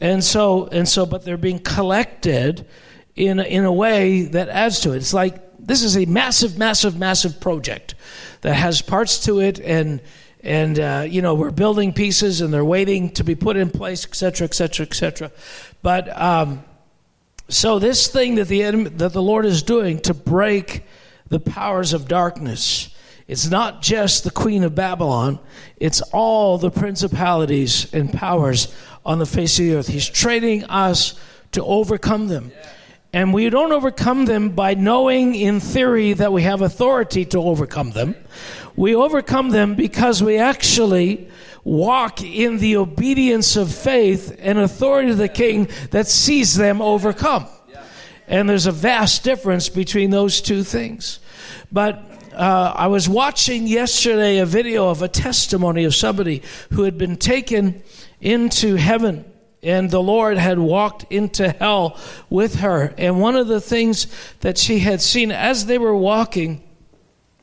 [0.00, 2.66] And so and so but they're being collected
[3.16, 4.96] in in a way that adds to it.
[4.96, 7.94] It's like this is a massive massive massive project
[8.42, 10.02] that has parts to it and
[10.42, 14.04] and uh, you know we're building pieces and they're waiting to be put in place
[14.04, 15.30] etc etc etc
[15.82, 16.62] but um,
[17.48, 20.84] so this thing that the that the lord is doing to break
[21.28, 22.94] the powers of darkness
[23.28, 25.38] it's not just the queen of babylon
[25.78, 28.74] it's all the principalities and powers
[29.04, 29.88] on the face of the earth.
[29.88, 31.18] He's training us
[31.52, 32.52] to overcome them.
[33.12, 37.90] And we don't overcome them by knowing in theory that we have authority to overcome
[37.90, 38.14] them
[38.80, 41.28] we overcome them because we actually
[41.64, 47.46] walk in the obedience of faith and authority of the king that sees them overcome.
[48.26, 51.20] And there's a vast difference between those two things.
[51.70, 56.40] But uh, I was watching yesterday a video of a testimony of somebody
[56.72, 57.82] who had been taken
[58.22, 59.30] into heaven
[59.62, 62.94] and the Lord had walked into hell with her.
[62.96, 64.06] And one of the things
[64.40, 66.62] that she had seen as they were walking,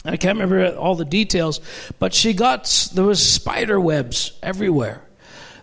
[0.07, 1.59] I can't remember all the details,
[1.99, 5.03] but she got there was spider webs everywhere.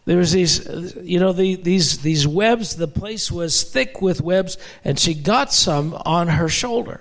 [0.06, 0.68] There was these,
[1.02, 2.76] you know, the, these these webs.
[2.76, 7.00] The place was thick with webs, and she got some on her shoulder.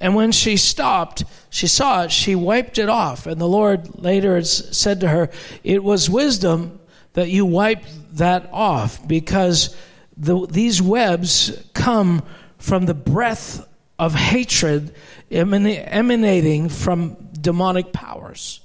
[0.00, 2.12] And when she stopped, she saw it.
[2.12, 5.30] She wiped it off, and the Lord later said to her,
[5.64, 6.78] "It was wisdom
[7.14, 9.74] that you wiped that off because
[10.16, 12.22] the, these webs come
[12.58, 13.66] from the breath
[13.98, 14.94] of hatred
[15.30, 18.60] emanating from demonic powers.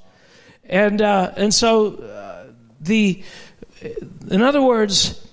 [0.65, 2.45] And, uh, and so, uh,
[2.79, 3.23] the,
[4.29, 5.25] in other words,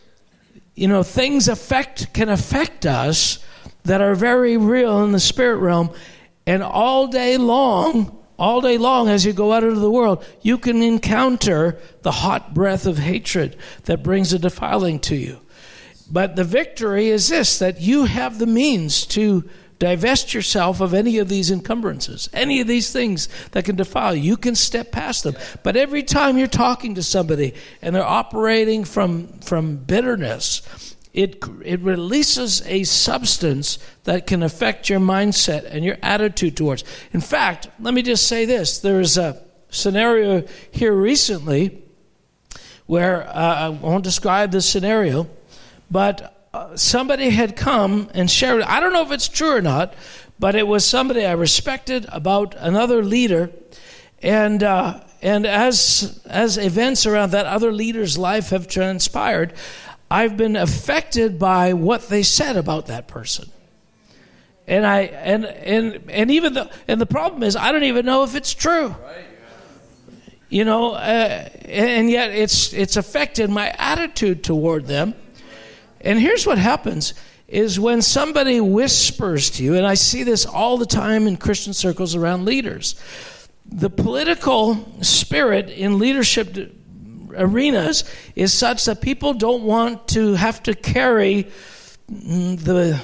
[0.74, 3.38] you know, things affect, can affect us
[3.84, 5.90] that are very real in the spirit realm.
[6.46, 10.58] And all day long, all day long, as you go out into the world, you
[10.58, 15.40] can encounter the hot breath of hatred that brings a defiling to you.
[16.10, 19.48] But the victory is this that you have the means to
[19.80, 24.22] divest yourself of any of these encumbrances, any of these things that can defile you.
[24.22, 25.34] You can step past them.
[25.64, 31.80] But every time you're talking to somebody and they're operating from, from bitterness, it, it
[31.80, 36.84] releases a substance that can affect your mindset and your attitude towards.
[37.12, 41.82] In fact, let me just say this there's a scenario here recently
[42.86, 45.26] where uh, I won't describe the scenario,
[45.90, 46.39] but
[46.74, 48.62] somebody had come and shared.
[48.62, 49.94] I don't know if it's true or not,
[50.38, 53.50] but it was somebody I respected about another leader,
[54.22, 59.52] and uh, and as as events around that other leader's life have transpired,
[60.10, 63.50] I've been affected by what they said about that person.
[64.66, 68.24] And I and and and even the and the problem is I don't even know
[68.24, 68.94] if it's true.
[70.48, 75.14] You know, uh, and yet it's it's affected my attitude toward them.
[76.00, 77.14] And here's what happens
[77.46, 81.72] is when somebody whispers to you, and I see this all the time in Christian
[81.72, 82.94] circles around leaders.
[83.66, 86.56] The political spirit in leadership
[87.36, 91.46] arenas is such that people don't want to have to carry
[92.10, 93.00] mm, the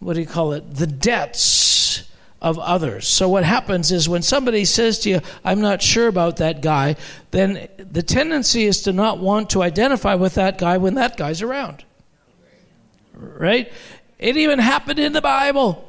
[0.00, 2.10] what do you call it the debts
[2.40, 6.38] of others so what happens is when somebody says to you i'm not sure about
[6.38, 6.96] that guy
[7.30, 11.40] then the tendency is to not want to identify with that guy when that guy's
[11.40, 11.84] around
[13.22, 13.72] right?
[14.18, 15.88] It even happened in the bible.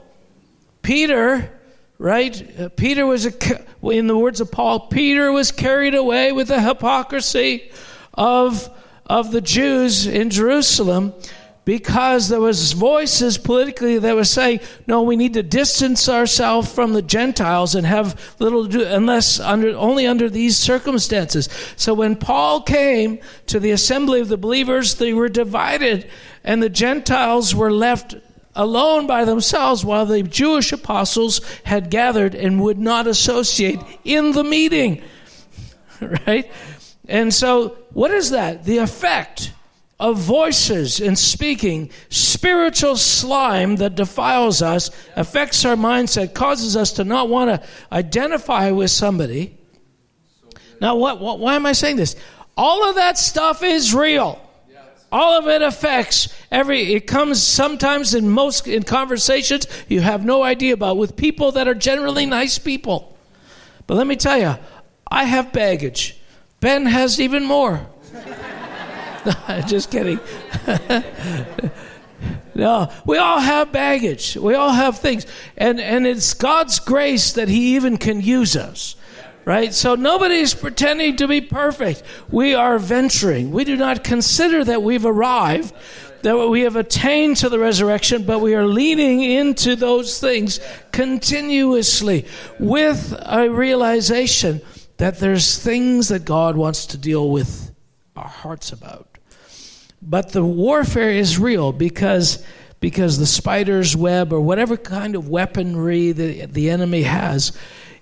[0.81, 1.51] Peter
[2.03, 2.59] right?
[2.59, 3.31] Uh, Peter was, a,
[3.81, 7.71] in the words of Paul, Peter was carried away with the hypocrisy
[8.13, 8.69] of,
[9.05, 11.13] of the Jews in Jerusalem
[11.65, 16.93] because there was voices politically that were saying, no, we need to distance ourselves from
[16.93, 21.47] the Gentiles and have little to do unless under only under these circumstances.
[21.77, 26.09] So when Paul came to the assembly of the believers, they were divided,
[26.43, 28.15] and the Gentiles were left
[28.55, 34.43] alone by themselves while the Jewish apostles had gathered and would not associate in the
[34.43, 35.01] meeting.
[36.27, 36.51] right?
[37.07, 38.63] And so, what is that?
[38.65, 39.53] The effect
[39.99, 47.03] of voices and speaking, spiritual slime that defiles us, affects our mindset, causes us to
[47.03, 49.57] not want to identify with somebody.
[50.81, 52.15] Now, what, what, why am I saying this?
[52.57, 54.39] All of that stuff is real.
[55.11, 60.41] All of it affects every, it comes sometimes in most, in conversations you have no
[60.41, 63.15] idea about with people that are generally nice people.
[63.85, 64.55] But let me tell you,
[65.07, 66.17] I have baggage.
[66.61, 67.85] Ben has even more.
[69.49, 70.19] no, just kidding.
[72.55, 74.35] no, we all have baggage.
[74.35, 75.25] We all have things.
[75.57, 78.95] And, and it's God's grace that He even can use us
[79.45, 79.73] right?
[79.73, 82.03] So nobody's pretending to be perfect.
[82.29, 83.51] We are venturing.
[83.51, 85.73] We do not consider that we've arrived,
[86.21, 90.59] that we have attained to the resurrection, but we are leaning into those things
[90.91, 92.25] continuously
[92.59, 94.61] with a realization
[94.97, 97.71] that there's things that God wants to deal with
[98.15, 99.12] our hearts about.
[100.05, 102.43] But the warfare is real because
[102.79, 107.57] because the spider's web or whatever kind of weaponry the, the enemy has,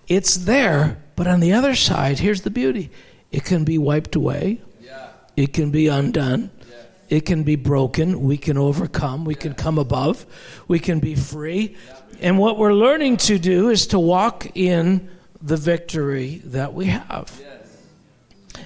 [0.08, 2.89] it's there but on the other side, here's the beauty
[3.32, 5.10] it can be wiped away, yeah.
[5.36, 6.49] it can be undone.
[6.68, 7.18] Yeah.
[7.18, 8.24] It can be broken.
[8.24, 9.24] We can overcome.
[9.26, 9.41] We yeah.
[9.41, 10.26] can come above.
[10.68, 11.76] We can be free.
[12.22, 15.12] And what we're learning to do is to walk in
[15.43, 17.39] the victory that we have.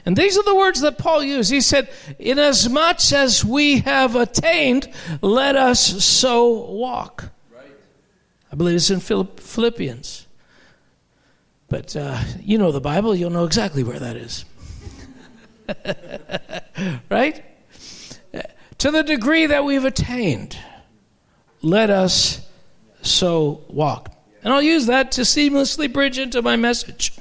[0.06, 1.52] And these are the words that Paul used.
[1.52, 7.30] He said, Inasmuch as we have attained, let us so walk.
[7.54, 7.66] Right.
[8.52, 10.28] I believe it's in Philippians.
[11.68, 14.46] But uh, you know the Bible, you'll know exactly where that is.
[17.10, 17.44] right?
[18.80, 20.58] To the degree that we've attained,
[21.62, 22.48] let us
[23.02, 24.12] so walk.
[24.44, 27.14] And I'll use that to seamlessly bridge into my message.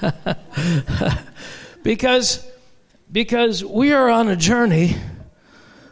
[1.82, 2.46] because,
[3.10, 4.96] because we are on a journey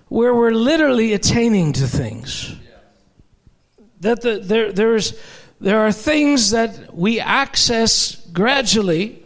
[0.09, 2.55] where we're literally attaining to things.
[4.01, 5.19] That the, there, there's
[5.61, 9.24] there are things that we access gradually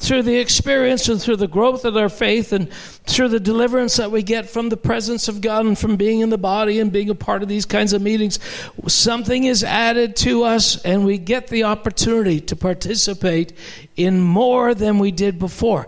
[0.00, 4.10] through the experience and through the growth of our faith and through the deliverance that
[4.10, 7.10] we get from the presence of God and from being in the body and being
[7.10, 8.38] a part of these kinds of meetings,
[8.88, 13.52] something is added to us and we get the opportunity to participate
[13.94, 15.86] in more than we did before.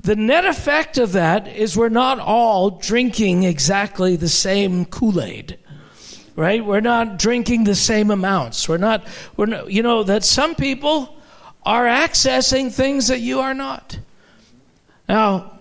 [0.00, 5.58] The net effect of that is we're not all drinking exactly the same Kool Aid
[6.36, 6.64] right?
[6.64, 8.68] We're not drinking the same amounts.
[8.68, 9.04] We're not,
[9.36, 11.17] we're not, you know, that some people
[11.68, 13.98] are accessing things that you are not.
[15.06, 15.58] Now,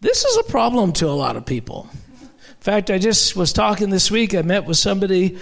[0.00, 1.88] this is a problem to a lot of people.
[2.20, 4.34] In fact, I just was talking this week.
[4.34, 5.38] I met with somebody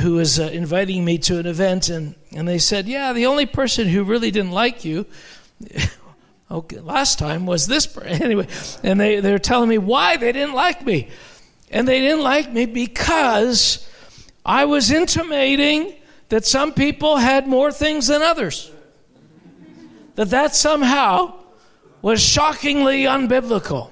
[0.00, 3.46] who was uh, inviting me to an event, and, and they said, Yeah, the only
[3.46, 5.06] person who really didn't like you.
[6.50, 8.22] okay, last time was this person.
[8.22, 8.46] Anyway,
[8.84, 11.08] and they, they were telling me why they didn't like me.
[11.68, 13.90] And they didn't like me because
[14.46, 15.94] I was intimating
[16.28, 18.70] that some people had more things than others
[20.20, 21.32] that that somehow
[22.02, 23.90] was shockingly unbiblical.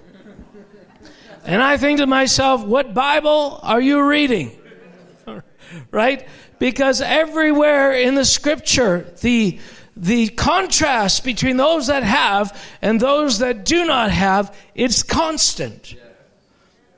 [1.47, 4.53] And I think to myself, what Bible are you reading?
[5.91, 6.29] right?
[6.59, 9.59] Because everywhere in the scripture, the
[9.97, 15.95] the contrast between those that have and those that do not have, it's constant.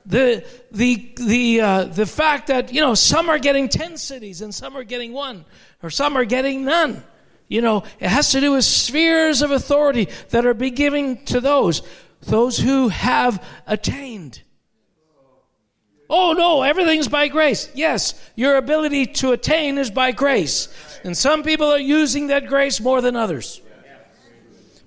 [0.05, 4.53] The the the uh, the fact that you know some are getting ten cities and
[4.53, 5.45] some are getting one,
[5.81, 7.01] or some are getting none.
[7.51, 11.41] You know, it has to do with spheres of authority that are be given to
[11.41, 11.81] those,
[12.21, 14.41] those who have attained.
[16.09, 17.69] Oh no, everything's by grace.
[17.75, 20.69] Yes, your ability to attain is by grace.
[21.03, 23.61] And some people are using that grace more than others.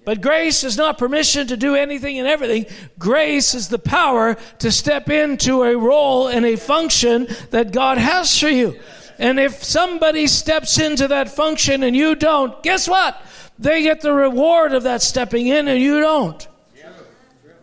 [0.07, 2.65] But grace is not permission to do anything and everything.
[2.99, 8.39] Grace is the power to step into a role and a function that God has
[8.39, 8.81] for you.
[9.19, 13.21] And if somebody steps into that function and you don't, guess what?
[13.59, 16.47] They get the reward of that stepping in and you don't.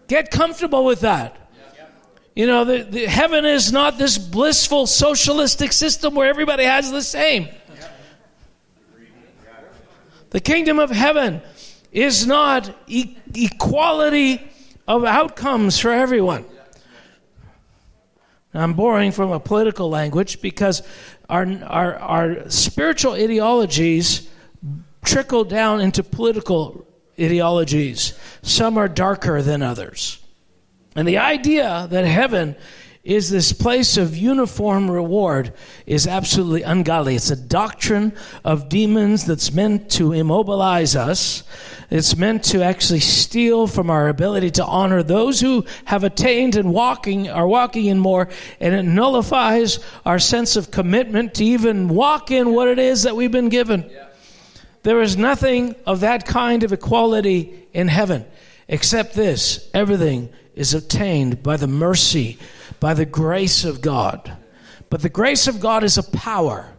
[0.08, 1.38] Get comfortable with that.
[2.36, 7.02] You know, the, the, heaven is not this blissful socialistic system where everybody has the
[7.02, 7.50] same.
[10.30, 11.42] The kingdom of heaven
[11.92, 14.42] is not e- equality
[14.88, 16.46] of outcomes for everyone.
[18.54, 20.84] I'm borrowing from a political language because
[21.32, 24.30] our, our, our spiritual ideologies
[25.04, 26.86] trickle down into political
[27.20, 28.20] ideologies.
[28.42, 30.20] Some are darker than others.
[30.94, 32.58] And the idea that heaven
[33.04, 35.52] is this place of uniform reward
[35.88, 37.16] is absolutely ungodly.
[37.16, 41.44] It's a doctrine of demons that's meant to immobilize us.
[41.90, 46.72] It's meant to actually steal from our ability to honor those who have attained and
[46.72, 48.30] walking are walking in more,
[48.60, 53.16] and it nullifies our sense of commitment to even walk in what it is that
[53.16, 53.90] we've been given.
[53.90, 54.10] Yeah.
[54.84, 58.26] There is nothing of that kind of equality in heaven
[58.68, 62.38] except this everything is obtained by the mercy
[62.82, 64.36] by the grace of God.
[64.90, 66.74] But the grace of God is a power.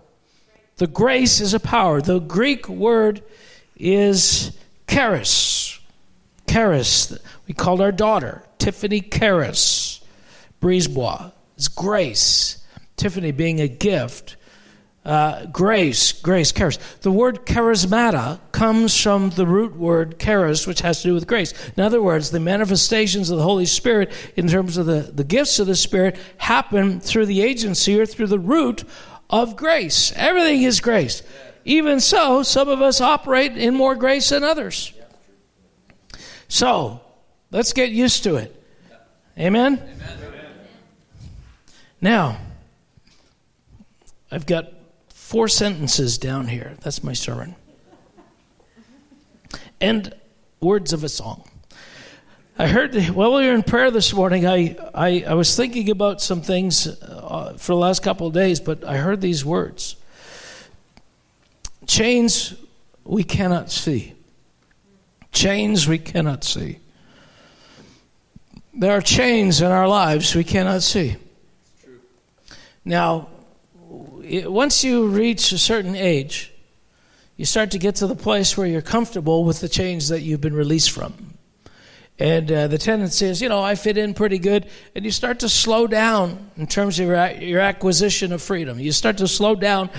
[0.77, 2.03] The grace is a power.
[2.03, 3.23] The Greek word
[3.77, 4.53] is
[4.87, 5.81] charis.
[6.47, 7.17] Charis.
[7.47, 10.05] We called our daughter Tiffany Charis.
[10.61, 11.33] Brisebois.
[11.57, 12.63] It's grace.
[12.97, 14.37] Tiffany being a gift
[15.05, 16.79] uh, grace, grace, charis.
[17.01, 21.53] The word charismata comes from the root word charis, which has to do with grace.
[21.77, 25.59] In other words, the manifestations of the Holy Spirit, in terms of the, the gifts
[25.59, 28.85] of the Spirit, happen through the agency or through the root
[29.29, 30.13] of grace.
[30.15, 31.23] Everything is grace.
[31.65, 34.93] Even so, some of us operate in more grace than others.
[36.47, 37.01] So,
[37.51, 38.55] let's get used to it.
[39.37, 39.79] Amen?
[39.79, 40.19] Amen.
[42.01, 42.39] Now,
[44.31, 44.73] I've got
[45.33, 46.77] four sentences down here.
[46.83, 47.57] That's my sermon.
[49.81, 50.15] And
[50.61, 51.49] words of a song.
[52.59, 56.21] I heard while we were in prayer this morning, I, I, I was thinking about
[56.21, 59.97] some things uh, for the last couple of days, but I heard these words
[61.87, 62.53] Chains
[63.03, 64.13] we cannot see.
[65.33, 66.79] Chains we cannot see.
[68.75, 71.17] There are chains in our lives we cannot see.
[72.85, 73.29] Now,
[74.23, 76.53] once you reach a certain age,
[77.37, 80.41] you start to get to the place where you're comfortable with the change that you've
[80.41, 81.35] been released from.
[82.19, 84.69] And uh, the tendency is, you know, I fit in pretty good.
[84.95, 88.79] And you start to slow down in terms of your, your acquisition of freedom.
[88.79, 89.91] You start to slow down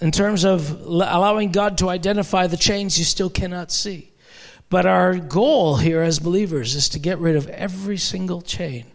[0.00, 4.10] in terms of allowing God to identify the chains you still cannot see.
[4.70, 8.86] But our goal here as believers is to get rid of every single chain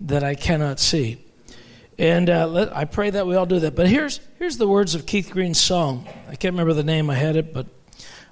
[0.00, 1.24] that I cannot see.
[2.02, 3.76] And uh, let, I pray that we all do that.
[3.76, 6.08] But here's, here's the words of Keith Green's song.
[6.28, 7.68] I can't remember the name, I had it, but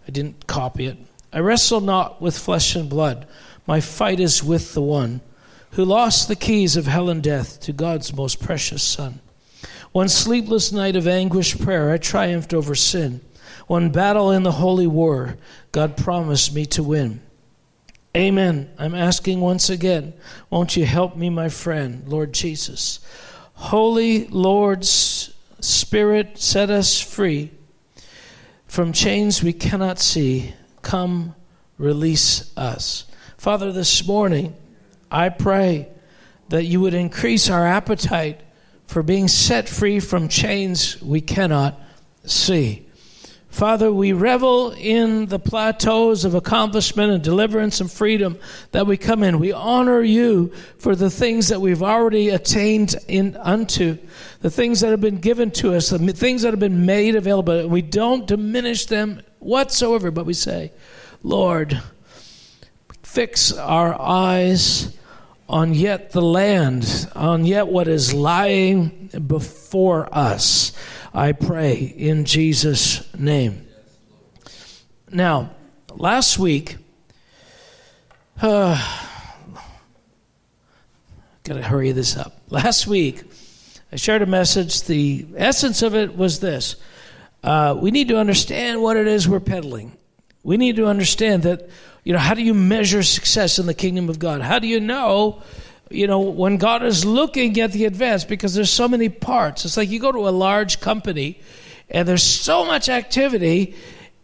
[0.09, 0.99] I didn't copy it.
[1.33, 3.29] I wrestle not with flesh and blood.
[3.69, 5.21] My fight is with the one
[5.75, 9.21] who lost the keys of hell and death to God's most precious Son.
[9.93, 13.21] One sleepless night of anguished prayer, I triumphed over sin.
[13.69, 15.37] One battle in the holy war,
[15.71, 17.21] God promised me to win.
[18.17, 18.69] Amen.
[18.79, 20.15] I'm asking once again,
[20.51, 22.99] won't you help me, my friend, Lord Jesus?
[23.61, 27.51] Holy Lord's Spirit, set us free
[28.65, 30.55] from chains we cannot see.
[30.81, 31.35] Come,
[31.77, 33.05] release us.
[33.37, 34.55] Father, this morning,
[35.11, 35.89] I pray
[36.49, 38.41] that you would increase our appetite
[38.87, 41.79] for being set free from chains we cannot
[42.25, 42.89] see.
[43.51, 48.39] Father, we revel in the plateaus of accomplishment and deliverance and freedom
[48.71, 49.41] that we come in.
[49.41, 53.99] We honor you for the things that we've already attained in unto,
[54.41, 57.69] the things that have been given to us, the things that have been made available.
[57.69, 60.73] We don't diminish them whatsoever, but we say,
[61.25, 61.83] Lord,
[63.03, 64.97] fix our eyes
[65.49, 70.73] on yet the land, on yet what is lying before us.
[71.13, 73.67] I pray in Jesus' name.
[75.11, 75.51] Now,
[75.93, 76.77] last week,
[78.41, 78.79] uh,
[81.43, 82.41] gotta hurry this up.
[82.49, 83.25] Last week,
[83.91, 84.83] I shared a message.
[84.83, 86.77] The essence of it was this
[87.43, 89.97] uh, we need to understand what it is we're peddling.
[90.45, 91.69] We need to understand that,
[92.05, 94.43] you know, how do you measure success in the kingdom of God?
[94.43, 95.43] How do you know
[95.91, 99.65] you know, when God is looking at the advance, because there's so many parts.
[99.65, 101.41] It's like you go to a large company
[101.91, 103.75] and there's so much activity.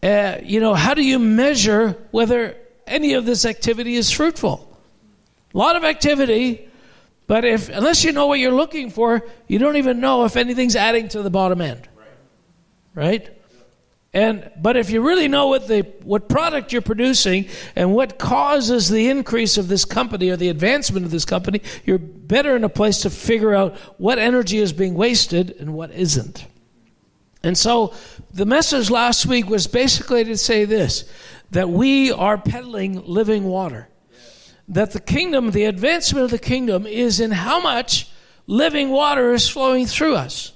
[0.03, 2.57] Uh, you know, how do you measure whether
[2.87, 4.79] any of this activity is fruitful?
[5.53, 6.69] A lot of activity,
[7.27, 10.77] but if unless you know what you're looking for, you don't even know if anything's
[10.77, 11.89] adding to the bottom end.
[12.95, 13.29] Right?
[14.17, 18.89] And but if you really know what the what product you're producing and what causes
[18.89, 22.71] the increase of this company or the advancement of this company, you're better in a
[22.71, 26.47] place to figure out what energy is being wasted and what isn't.
[27.43, 27.93] And so
[28.33, 31.05] the message last week was basically to say this
[31.51, 33.87] that we are peddling living water.
[34.67, 38.11] That the kingdom, the advancement of the kingdom is in how much
[38.47, 40.53] living water is flowing through us.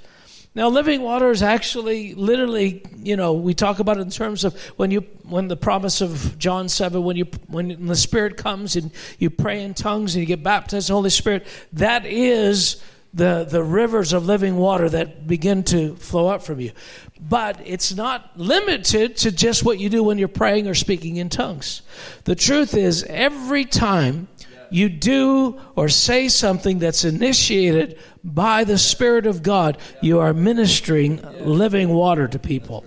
[0.53, 4.59] Now, living water is actually literally, you know, we talk about it in terms of
[4.77, 8.91] when you, when the promise of John 7, when you, when the Spirit comes and
[9.21, 12.83] you pray in tongues and you get baptized in the Holy Spirit, that is
[13.15, 16.73] the, the rivers of living water that begin to flow up from you.
[17.21, 21.29] But it's not limited to just what you do when you're praying or speaking in
[21.29, 21.83] tongues.
[22.25, 24.27] The truth is, every time
[24.71, 31.21] you do or say something that's initiated by the Spirit of God, you are ministering
[31.45, 32.85] living water to people.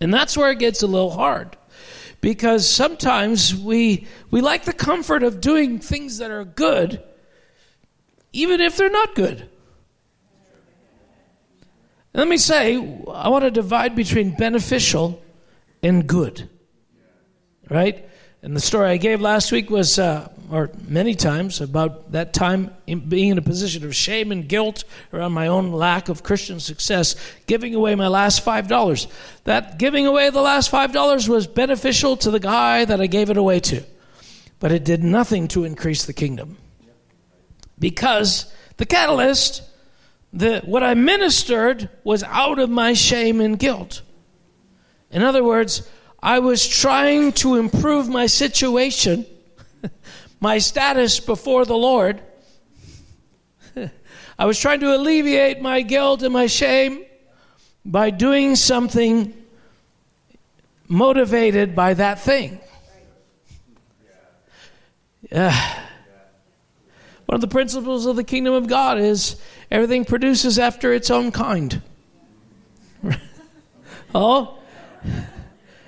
[0.00, 1.56] And that's where it gets a little hard.
[2.20, 7.02] Because sometimes we, we like the comfort of doing things that are good,
[8.32, 9.48] even if they're not good.
[12.14, 15.20] Let me say, I want to divide between beneficial
[15.82, 16.48] and good.
[17.68, 18.08] Right?
[18.44, 22.74] And the story I gave last week was uh, or many times about that time
[22.86, 24.84] in being in a position of shame and guilt
[25.14, 27.16] around my own lack of Christian success,
[27.46, 29.08] giving away my last five dollars.
[29.44, 33.30] That giving away the last five dollars was beneficial to the guy that I gave
[33.30, 33.82] it away to,
[34.60, 36.58] but it did nothing to increase the kingdom.
[37.78, 39.62] Because the catalyst,
[40.34, 44.02] the, what I ministered was out of my shame and guilt.
[45.10, 45.88] In other words,
[46.24, 49.26] I was trying to improve my situation
[50.40, 52.22] my status before the Lord.
[54.38, 57.04] I was trying to alleviate my guilt and my shame
[57.84, 59.34] by doing something
[60.88, 62.58] motivated by that thing.
[65.30, 65.50] Uh,
[67.26, 69.36] one of the principles of the kingdom of God is
[69.70, 71.82] everything produces after its own kind.
[74.14, 74.58] oh?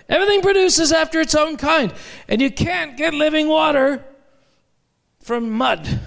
[0.08, 1.92] Everything produces after its own kind.
[2.28, 4.04] And you can't get living water
[5.20, 6.00] from mud.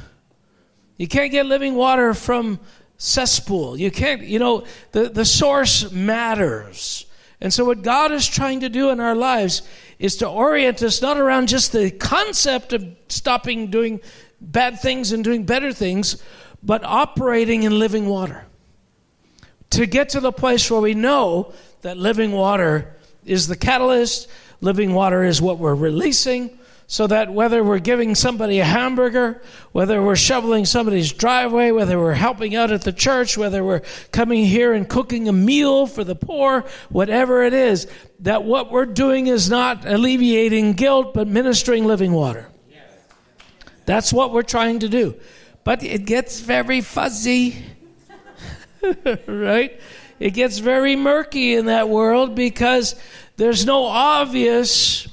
[0.97, 2.60] You can't get living water from
[2.97, 3.78] cesspool.
[3.78, 7.06] You can't, you know, the, the source matters.
[7.41, 9.62] And so, what God is trying to do in our lives
[9.97, 14.02] is to orient us not around just the concept of stopping doing
[14.41, 16.22] bad things and doing better things,
[16.62, 18.45] but operating in living water.
[19.72, 22.95] To get to the place where we know that living water
[23.26, 24.28] is the catalyst,
[24.61, 26.57] living water is what we're releasing,
[26.88, 29.43] so that whether we're giving somebody a hamburger,
[29.74, 34.43] whether we're shoveling somebody's driveway, whether we're helping out at the church, whether we're coming
[34.43, 37.86] here and cooking a meal for the poor, whatever it is,
[38.22, 42.49] that what we're doing is not alleviating guilt, but ministering living water.
[43.86, 45.15] That's what we're trying to do.
[45.63, 47.63] But it gets very fuzzy,
[49.28, 49.80] right?
[50.20, 52.95] It gets very murky in that world because
[53.38, 55.07] there's no obvious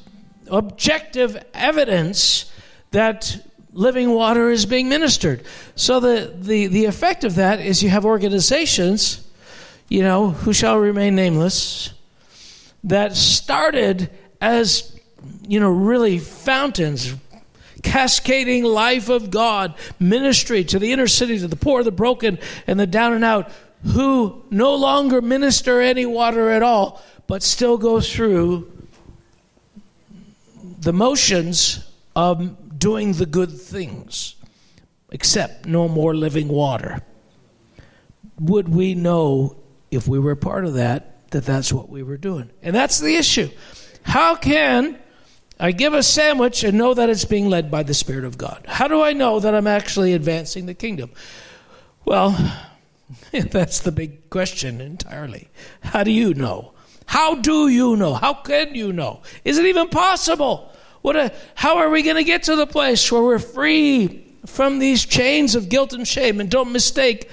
[0.49, 2.51] objective evidence
[2.91, 3.41] that
[3.73, 5.45] living water is being ministered.
[5.75, 9.27] So the, the, the effect of that is you have organizations,
[9.89, 11.93] you know, who shall remain nameless,
[12.85, 14.99] that started as,
[15.47, 17.15] you know, really fountains,
[17.83, 22.81] cascading life of God, ministry to the inner city, to the poor, the broken, and
[22.81, 23.51] the down and out,
[23.85, 28.71] who no longer minister any water at all, but still go through
[30.81, 34.37] the motions of doing the good things,
[35.11, 37.03] except no more living water.
[38.39, 39.57] Would we know
[39.91, 42.51] if we were part of that that that's what we were doing?
[42.63, 43.51] And that's the issue.
[44.03, 44.99] How can
[45.59, 48.65] I give a sandwich and know that it's being led by the Spirit of God?
[48.69, 51.11] How do I know that I'm actually advancing the kingdom?
[52.05, 52.37] Well,
[53.51, 55.49] that's the big question entirely.
[55.81, 56.73] How do you know?
[57.07, 58.15] How do you know?
[58.15, 59.23] How can you know?
[59.45, 60.73] Is it even possible?
[61.03, 64.81] What a, how are we going to get to the place where we're free from
[64.81, 66.41] these chains of guilt and shame?
[66.41, 67.31] And don't mistake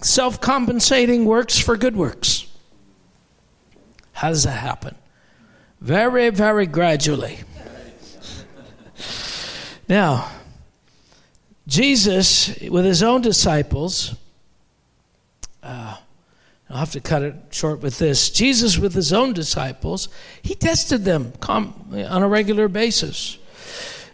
[0.00, 2.46] self compensating works for good works.
[4.12, 4.94] How does that happen?
[5.80, 7.40] Very, very gradually.
[9.88, 10.30] now,
[11.66, 14.14] Jesus, with his own disciples,
[16.68, 18.28] I'll have to cut it short with this.
[18.30, 20.08] Jesus, with his own disciples,
[20.42, 23.38] he tested them on a regular basis.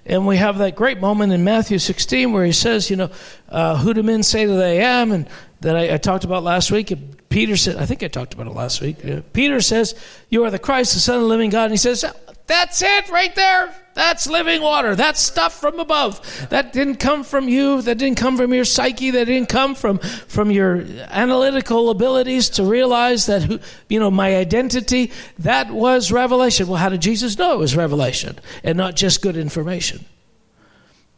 [0.04, 3.10] And we have that great moment in Matthew 16 where he says, You know,
[3.48, 5.12] uh, who do men say that I am?
[5.12, 5.28] And
[5.60, 6.92] that I, I, talked about last week.
[7.28, 8.98] Peter said, I think I talked about it last week.
[9.32, 9.94] Peter says,
[10.28, 11.64] You are the Christ, the Son of the living God.
[11.64, 12.04] And he says,
[12.46, 13.72] That's it right there.
[13.94, 14.94] That's living water.
[14.96, 16.48] That's stuff from above.
[16.48, 17.82] That didn't come from you.
[17.82, 19.10] That didn't come from your psyche.
[19.10, 25.12] That didn't come from, from your analytical abilities to realize that, you know, my identity.
[25.40, 26.68] That was revelation.
[26.68, 30.06] Well, how did Jesus know it was revelation and not just good information?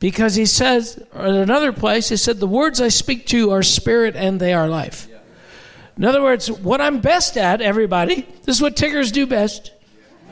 [0.00, 3.62] Because he says, in another place, he said, The words I speak to you are
[3.62, 5.08] spirit and they are life.
[5.96, 9.70] In other words, what I'm best at, everybody, this is what tickers do best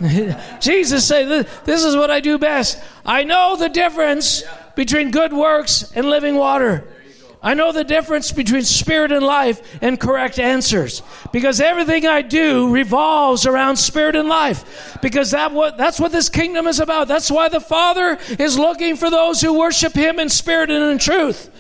[0.61, 2.83] Jesus said, This is what I do best.
[3.05, 4.43] I know the difference
[4.75, 6.89] between good works and living water.
[7.45, 11.03] I know the difference between spirit and life and correct answers.
[11.33, 14.99] Because everything I do revolves around spirit and life.
[15.03, 17.09] Because that what, that's what this kingdom is about.
[17.09, 20.99] That's why the Father is looking for those who worship Him in spirit and in
[20.99, 21.51] truth.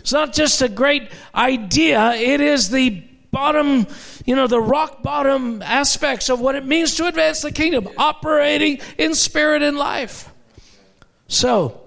[0.00, 3.86] It's not just a great idea, it is the bottom,
[4.24, 8.80] you know, the rock bottom aspects of what it means to advance the kingdom, operating
[8.98, 10.30] in spirit and life.
[11.28, 11.80] So,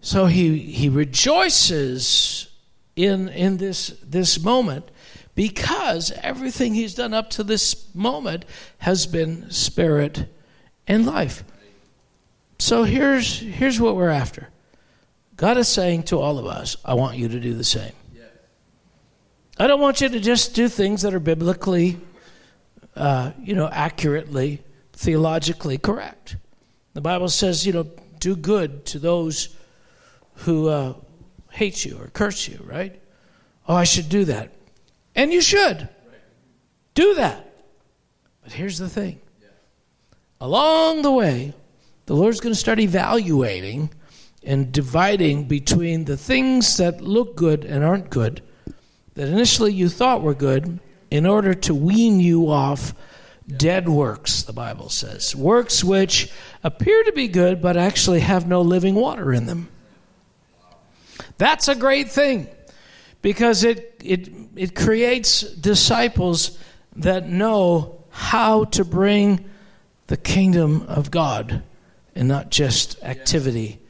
[0.00, 2.48] so he he rejoices
[2.96, 4.90] in in this this moment
[5.34, 8.44] because everything he's done up to this moment
[8.78, 10.26] has been spirit
[10.86, 11.44] and life.
[12.58, 14.48] So here's here's what we're after.
[15.36, 17.92] God is saying to all of us, I want you to do the same.
[19.60, 21.98] I don't want you to just do things that are biblically,
[22.96, 24.62] uh, you know, accurately,
[24.94, 26.36] theologically correct.
[26.94, 27.86] The Bible says, you know,
[28.20, 29.54] do good to those
[30.32, 30.94] who uh,
[31.50, 33.02] hate you or curse you, right?
[33.68, 34.50] Oh, I should do that.
[35.14, 35.90] And you should.
[36.94, 37.52] Do that.
[38.42, 39.20] But here's the thing
[40.40, 41.52] along the way,
[42.06, 43.90] the Lord's going to start evaluating
[44.42, 48.40] and dividing between the things that look good and aren't good
[49.20, 52.94] that initially you thought were good in order to wean you off
[53.46, 55.36] dead works, the Bible says.
[55.36, 56.32] Works which
[56.64, 59.68] appear to be good but actually have no living water in them.
[61.36, 62.48] That's a great thing
[63.20, 66.58] because it, it, it creates disciples
[66.96, 69.44] that know how to bring
[70.06, 71.62] the kingdom of God
[72.14, 73.80] and not just activity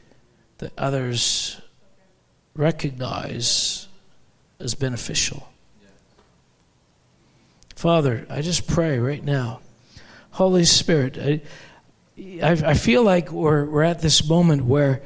[0.57, 1.61] that others
[2.53, 3.87] recognize
[4.61, 5.47] as beneficial.
[7.75, 9.59] Father, I just pray right now.
[10.31, 11.41] Holy Spirit, I,
[12.43, 15.01] I, I feel like we're, we're at this moment where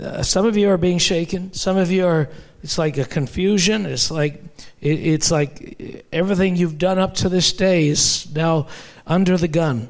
[0.00, 1.52] uh, some of you are being shaken.
[1.52, 2.28] Some of you are,
[2.62, 3.86] it's like a confusion.
[3.86, 4.42] It's like,
[4.80, 8.68] it, it's like everything you've done up to this day is now
[9.06, 9.88] under the gun.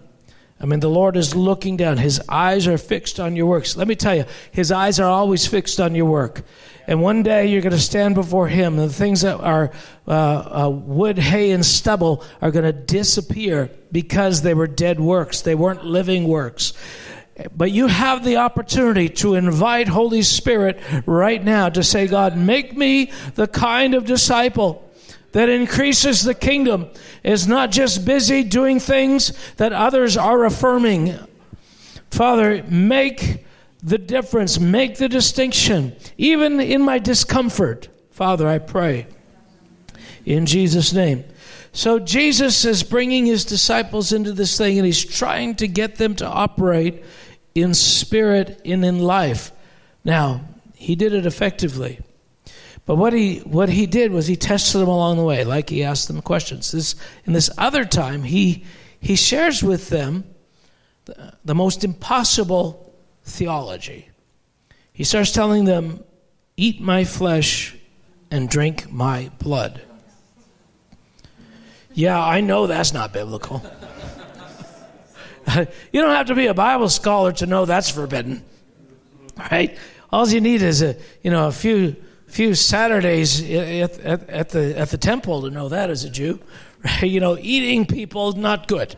[0.61, 1.99] I mean, the Lord is looking down.
[1.99, 3.77] His eyes are fixed on your works.
[3.77, 6.43] Let me tell you, His eyes are always fixed on your work.
[6.87, 9.73] And one day you're going to stand before Him, and the things that are
[10.07, 10.11] uh,
[10.67, 15.43] uh, wood, hay, and stubble are going to disappear because they were dead works.
[15.43, 16.73] They weren't living works.
[17.55, 22.75] But you have the opportunity to invite Holy Spirit right now to say, God, make
[22.77, 24.83] me the kind of disciple
[25.33, 26.89] that increases the kingdom
[27.23, 31.19] is not just busy doing things that others are affirming.
[32.11, 33.46] Father, make
[33.87, 37.89] the difference, make the distinction, even in my discomfort.
[38.11, 39.07] Father, I pray
[40.25, 41.23] in Jesus' name.
[41.71, 46.17] So Jesus is bringing his disciples into this thing and he's trying to get them
[46.17, 47.05] to operate
[47.55, 49.53] in spirit and in life.
[50.05, 50.41] Now,
[50.75, 52.01] he did it effectively.
[52.87, 55.85] But what he what he did was he tested them along the way, like he
[55.85, 56.73] asked them questions.
[56.73, 58.65] This in this other time, he
[58.99, 60.25] he shares with them
[61.05, 62.86] the, the most impossible
[63.27, 64.09] theology.
[64.93, 66.03] He starts telling them,
[66.57, 67.77] "Eat my flesh
[68.31, 69.83] and drink my blood."
[71.93, 73.63] Yeah, I know that's not biblical.
[75.93, 78.43] you don't have to be a Bible scholar to know that's forbidden,
[79.51, 79.77] right?
[80.11, 81.97] All you need is a you know a few
[82.27, 86.39] few Saturdays at, at, at, the, at the temple to know that as a Jew.
[86.85, 87.05] right?
[87.05, 88.97] You know, eating people, not good.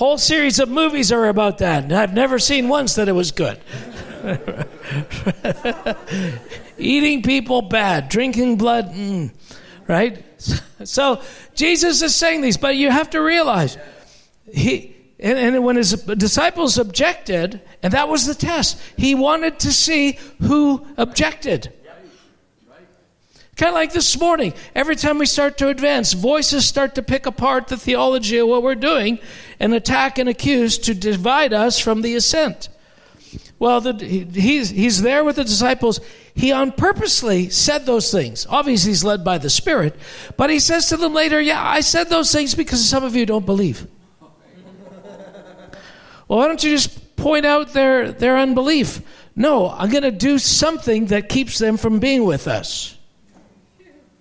[0.00, 3.32] Whole series of movies are about that, and I've never seen once that it was
[3.32, 3.60] good.
[6.78, 8.08] eating people, bad.
[8.08, 9.30] Drinking blood, mm,
[9.86, 10.24] right?
[10.84, 11.20] So
[11.54, 13.76] Jesus is saying these, but you have to realize
[14.50, 19.70] he and, and, when his disciples objected, and that was the test, he wanted to
[19.70, 21.74] see who objected.
[23.60, 27.26] Kind of like this morning, every time we start to advance, voices start to pick
[27.26, 29.18] apart the theology of what we're doing
[29.60, 32.70] and attack and accuse to divide us from the ascent.
[33.58, 36.00] Well, the, he's, he's there with the disciples.
[36.32, 38.46] He on purposely said those things.
[38.48, 39.94] Obviously, he's led by the Spirit,
[40.38, 43.26] but he says to them later, Yeah, I said those things because some of you
[43.26, 43.86] don't believe.
[46.28, 49.02] Well, why don't you just point out their, their unbelief?
[49.36, 52.96] No, I'm going to do something that keeps them from being with us.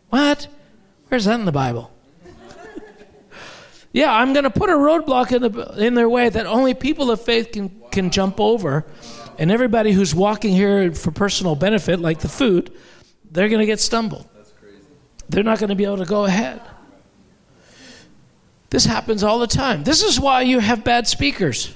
[0.09, 0.47] What?
[1.07, 1.91] Where's that in the Bible?
[3.93, 7.11] yeah, I'm going to put a roadblock in, the, in their way that only people
[7.11, 8.85] of faith can, can jump over.
[9.37, 12.71] And everybody who's walking here for personal benefit, like the food,
[13.31, 14.27] they're going to get stumbled.
[15.29, 16.61] They're not going to be able to go ahead.
[18.69, 19.83] This happens all the time.
[19.83, 21.73] This is why you have bad speakers.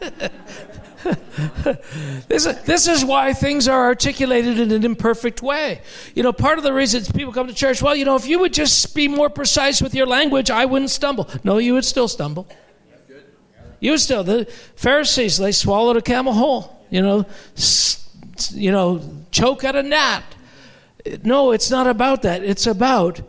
[2.28, 5.80] this, is, this is why things are articulated in an imperfect way.
[6.14, 8.38] You know, part of the reason people come to church, well, you know, if you
[8.38, 11.28] would just be more precise with your language, I wouldn't stumble.
[11.42, 12.48] No, you would still stumble.
[13.80, 14.24] You still.
[14.24, 14.46] The
[14.76, 16.86] Pharisees, they swallowed a camel whole.
[16.90, 17.26] You know,
[18.52, 20.24] you know, choke at a gnat.
[21.22, 22.42] No, it's not about that.
[22.42, 23.20] It's about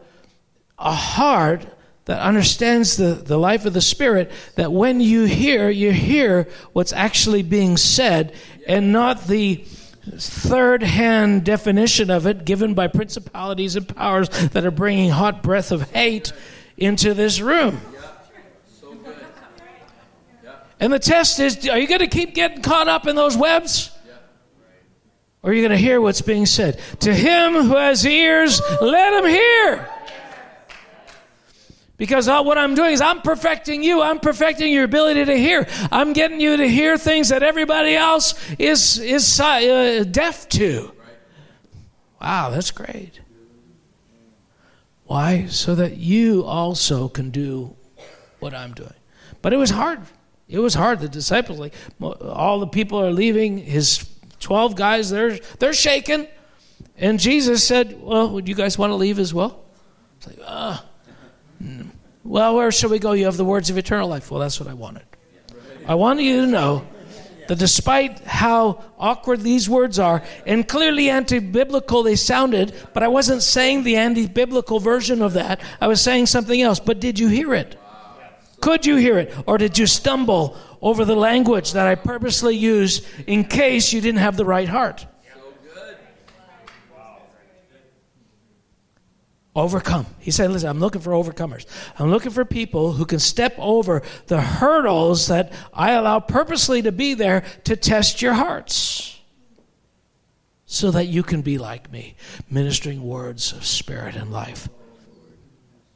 [0.78, 1.66] a heart
[2.06, 6.94] that understands the, the life of the Spirit, that when you hear, you hear what's
[6.94, 8.34] actually being said
[8.68, 9.56] and not the
[10.18, 15.72] third hand definition of it given by principalities and powers that are bringing hot breath
[15.72, 16.32] of hate
[16.78, 17.82] into this room.
[20.80, 23.92] And the test is are you going to keep getting caught up in those webs?
[25.42, 26.80] Or are you going to hear what's being said?
[27.02, 29.90] To him who has ears, let him hear.
[31.98, 34.02] Because what I'm doing is I'm perfecting you.
[34.02, 35.66] I'm perfecting your ability to hear.
[35.92, 40.92] I'm getting you to hear things that everybody else is, is uh, deaf to.
[42.20, 43.22] Wow, that's great.
[45.06, 45.46] Why?
[45.46, 47.76] So that you also can do
[48.40, 48.94] what I'm doing.
[49.42, 50.02] But it was hard.
[50.50, 51.00] It was hard.
[51.00, 53.58] The disciples, like all the people are leaving.
[53.58, 56.28] His twelve guys, they're they're shaken.
[56.98, 59.64] And Jesus said, "Well, would you guys want to leave as well?"
[60.18, 60.84] It's like, ah.
[62.24, 63.14] Well, where shall we go?
[63.14, 64.32] You have the words of eternal life.
[64.32, 65.04] Well, that's what I wanted.
[65.88, 66.88] I wanted you to know
[67.48, 73.08] that despite how awkward these words are, and clearly anti biblical they sounded, but I
[73.08, 75.62] wasn't saying the anti biblical version of that.
[75.80, 76.80] I was saying something else.
[76.80, 77.80] But did you hear it?
[78.62, 79.34] Could you hear it?
[79.46, 84.22] Or did you stumble over the language that I purposely used in case you didn't
[84.22, 85.06] have the right heart?
[89.56, 90.06] Overcome.
[90.20, 91.66] He said, Listen, I'm looking for overcomers.
[91.98, 96.92] I'm looking for people who can step over the hurdles that I allow purposely to
[96.92, 99.20] be there to test your hearts
[100.66, 102.16] so that you can be like me,
[102.50, 104.68] ministering words of spirit and life.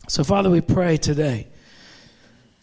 [0.07, 1.47] So, Father, we pray today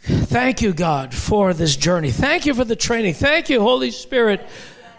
[0.07, 2.13] Thank you, God, for this journey.
[2.13, 3.15] Thank you for the training.
[3.15, 4.47] Thank you, Holy Spirit,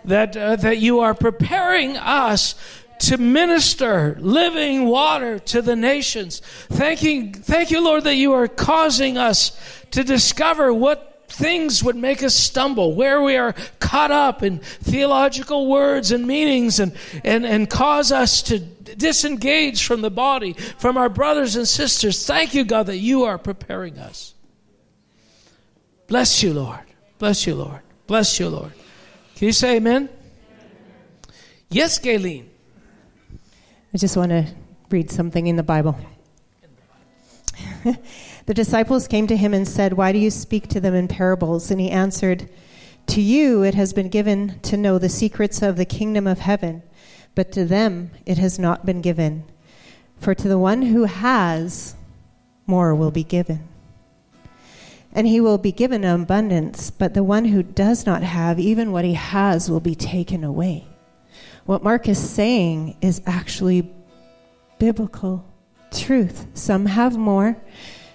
[0.03, 2.55] that, uh, that you are preparing us
[2.99, 6.41] to minister living water to the nations.
[6.69, 9.57] Thank you, thank you, Lord, that you are causing us
[9.91, 15.67] to discover what things would make us stumble, where we are caught up in theological
[15.67, 21.09] words and meanings and, and, and cause us to disengage from the body, from our
[21.09, 22.25] brothers and sisters.
[22.25, 24.33] Thank you, God, that you are preparing us.
[26.07, 26.79] Bless you, Lord.
[27.19, 27.81] Bless you, Lord.
[28.07, 28.71] Bless you, Lord.
[29.35, 30.09] Can you say amen?
[31.69, 32.46] Yes, Gayleen.
[33.97, 34.45] I just want to
[34.91, 35.97] read something in the Bible.
[38.45, 41.71] the disciples came to him and said, Why do you speak to them in parables?
[41.71, 42.47] And he answered,
[43.07, 46.83] To you it has been given to know the secrets of the kingdom of heaven,
[47.33, 49.45] but to them it has not been given.
[50.19, 51.95] For to the one who has,
[52.67, 53.67] more will be given.
[55.11, 59.05] And he will be given abundance, but the one who does not have, even what
[59.05, 60.85] he has, will be taken away.
[61.67, 63.93] What Mark is saying is actually
[64.79, 65.45] biblical
[65.91, 66.47] truth.
[66.53, 67.57] Some have more,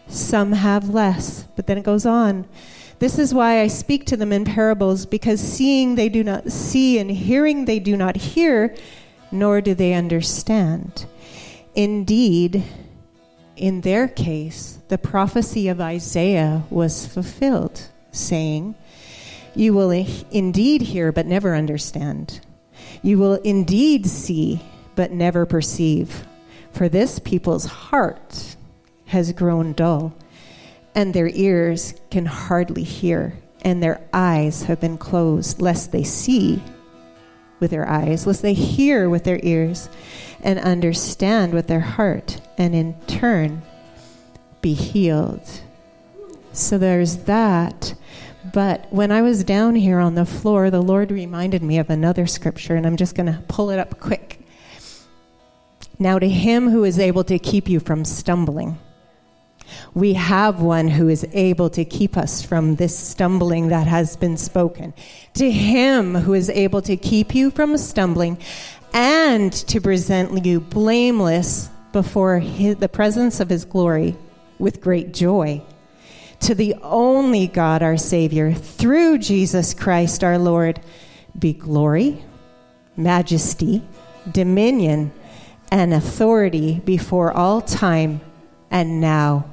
[0.08, 1.44] some have less.
[1.54, 2.46] But then it goes on.
[2.98, 6.98] This is why I speak to them in parables, because seeing they do not see,
[6.98, 8.74] and hearing they do not hear,
[9.30, 11.04] nor do they understand.
[11.74, 12.64] Indeed,
[13.56, 18.76] in their case, the prophecy of Isaiah was fulfilled, saying,
[19.54, 22.40] You will indeed hear, but never understand
[23.02, 24.60] you will indeed see,
[24.94, 26.24] but never perceive.
[26.72, 28.56] For this people's heart
[29.06, 30.14] has grown dull,
[30.94, 36.62] and their ears can hardly hear, and their eyes have been closed, lest they see
[37.60, 39.88] with their eyes, lest they hear with their ears,
[40.42, 43.62] and understand with their heart, and in turn
[44.60, 45.60] be healed.
[46.52, 47.94] So there's that.
[48.50, 52.26] But when I was down here on the floor, the Lord reminded me of another
[52.26, 54.40] scripture, and I'm just going to pull it up quick.
[55.98, 58.78] Now, to him who is able to keep you from stumbling,
[59.94, 64.36] we have one who is able to keep us from this stumbling that has been
[64.36, 64.92] spoken.
[65.34, 68.38] To him who is able to keep you from stumbling
[68.92, 74.16] and to present you blameless before his, the presence of his glory
[74.58, 75.62] with great joy
[76.42, 80.80] to the only God our Savior, through Jesus Christ our Lord,
[81.38, 82.24] be glory,
[82.96, 83.82] majesty,
[84.30, 85.12] dominion,
[85.70, 88.20] and authority before all time
[88.70, 89.48] and now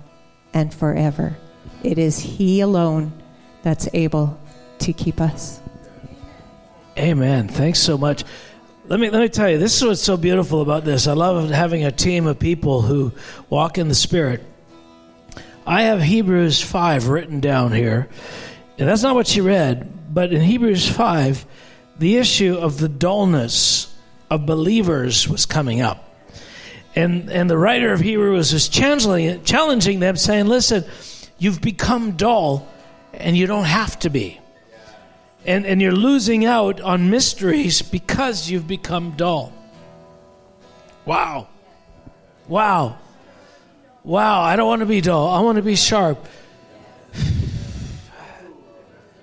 [0.54, 1.38] and forever.
[1.84, 3.14] It is He alone
[3.62, 4.40] that's able
[4.80, 5.62] to keep us.
[6.98, 7.48] Amen.
[7.48, 8.24] Thanks so much.
[8.88, 11.06] Let me let me tell you, this is what's so beautiful about this.
[11.06, 13.14] I love having a team of people who
[13.50, 14.44] walk in the Spirit
[15.70, 18.10] I have Hebrews 5 written down here.
[18.80, 21.46] And that's not what she read, but in Hebrews 5,
[22.00, 23.96] the issue of the dullness
[24.32, 26.04] of believers was coming up.
[26.96, 30.86] And, and the writer of Hebrews is challenging, challenging them, saying, Listen,
[31.38, 32.68] you've become dull,
[33.14, 34.40] and you don't have to be.
[35.46, 39.54] And, and you're losing out on mysteries because you've become dull.
[41.06, 41.48] Wow.
[42.48, 42.98] Wow.
[44.04, 45.28] Wow, I don't want to be dull.
[45.28, 46.26] I want to be sharp.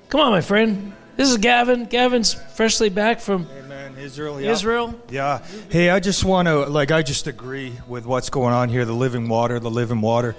[0.08, 0.92] Come on, my friend.
[1.16, 1.86] This is Gavin.
[1.86, 3.96] Gavin's freshly back from Amen.
[3.98, 4.40] Israel.
[4.40, 4.52] Yeah.
[4.52, 4.94] Israel.
[5.10, 5.42] Yeah.
[5.70, 8.84] Hey, I just want to like I just agree with what's going on here.
[8.84, 10.36] The living water, the living water.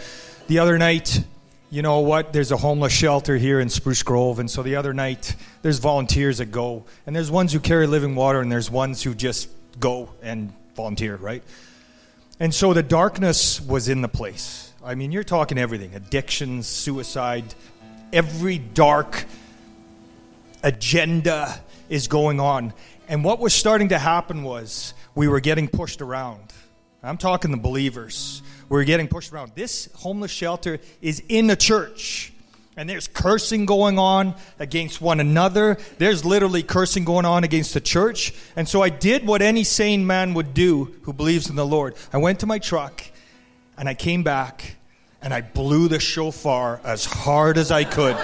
[0.48, 1.24] The other night,
[1.72, 2.32] you know what?
[2.32, 6.38] There's a homeless shelter here in Spruce Grove, and so the other night there's volunteers
[6.38, 10.10] that go, and there's ones who carry living water, and there's ones who just go
[10.22, 11.44] and volunteer, right?
[12.40, 14.74] And so the darkness was in the place.
[14.84, 17.56] I mean, you're talking everything addictions, suicide,
[18.14, 19.26] every dark
[20.64, 21.60] agenda
[21.90, 22.74] is going on.
[23.08, 26.54] And what was starting to happen was we were getting pushed around.
[27.02, 28.42] I'm talking the believers.
[28.70, 29.54] We are getting pushed around.
[29.56, 32.34] This homeless shelter is in a church
[32.78, 35.80] and there's cursing going on against one another.
[35.98, 38.34] There's literally cursing going on against the church.
[38.56, 41.96] And so I did what any sane man would do who believes in the Lord.
[42.14, 43.04] I went to my truck
[43.80, 44.76] and I came back
[45.24, 48.16] and I blew the shofar as hard as I could.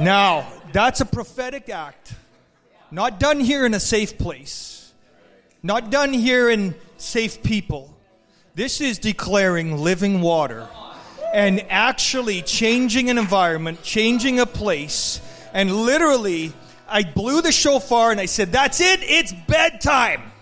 [0.00, 2.14] now, that's a prophetic act.
[2.92, 4.92] Not done here in a safe place.
[5.60, 7.95] Not done here in safe people
[8.56, 10.66] this is declaring living water
[11.34, 15.20] and actually changing an environment, changing a place.
[15.52, 16.54] And literally,
[16.88, 20.32] I blew the shofar and I said, That's it, it's bedtime.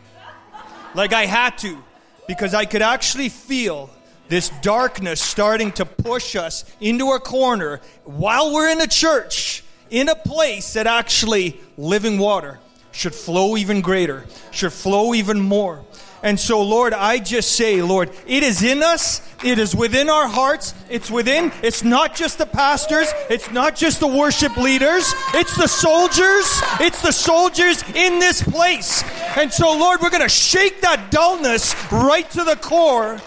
[0.95, 1.83] Like I had to,
[2.29, 3.91] because I could actually feel
[4.29, 10.09] this darkness starting to push us into a corner while we're in a church, in
[10.09, 12.61] a place that actually living water
[12.93, 15.85] should flow even greater, should flow even more.
[16.25, 20.27] And so, Lord, I just say, Lord, it is in us, it is within our
[20.27, 25.55] hearts, it's within, it's not just the pastors, it's not just the worship leaders, it's
[25.59, 26.47] the soldiers,
[26.81, 29.05] it's the soldiers in this place.
[29.37, 33.21] And so, Lord, we're going to shake that dullness right to the core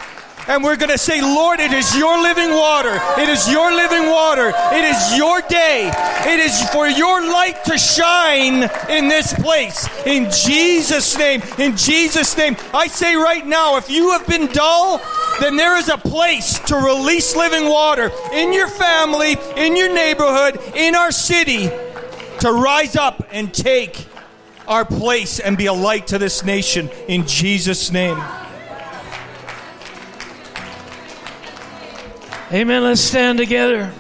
[0.47, 2.99] and we're going to say, Lord, it is your living water.
[3.21, 4.53] It is your living water.
[4.71, 5.91] It is your day.
[6.25, 9.87] It is for your light to shine in this place.
[10.05, 11.41] In Jesus' name.
[11.57, 12.55] In Jesus' name.
[12.73, 15.01] I say right now, if you have been dull,
[15.39, 20.59] then there is a place to release living water in your family, in your neighborhood,
[20.75, 21.69] in our city
[22.39, 24.05] to rise up and take
[24.67, 28.21] our place and be a light to this nation in Jesus' name.
[32.51, 32.83] Amen.
[32.83, 33.91] Let's stand together.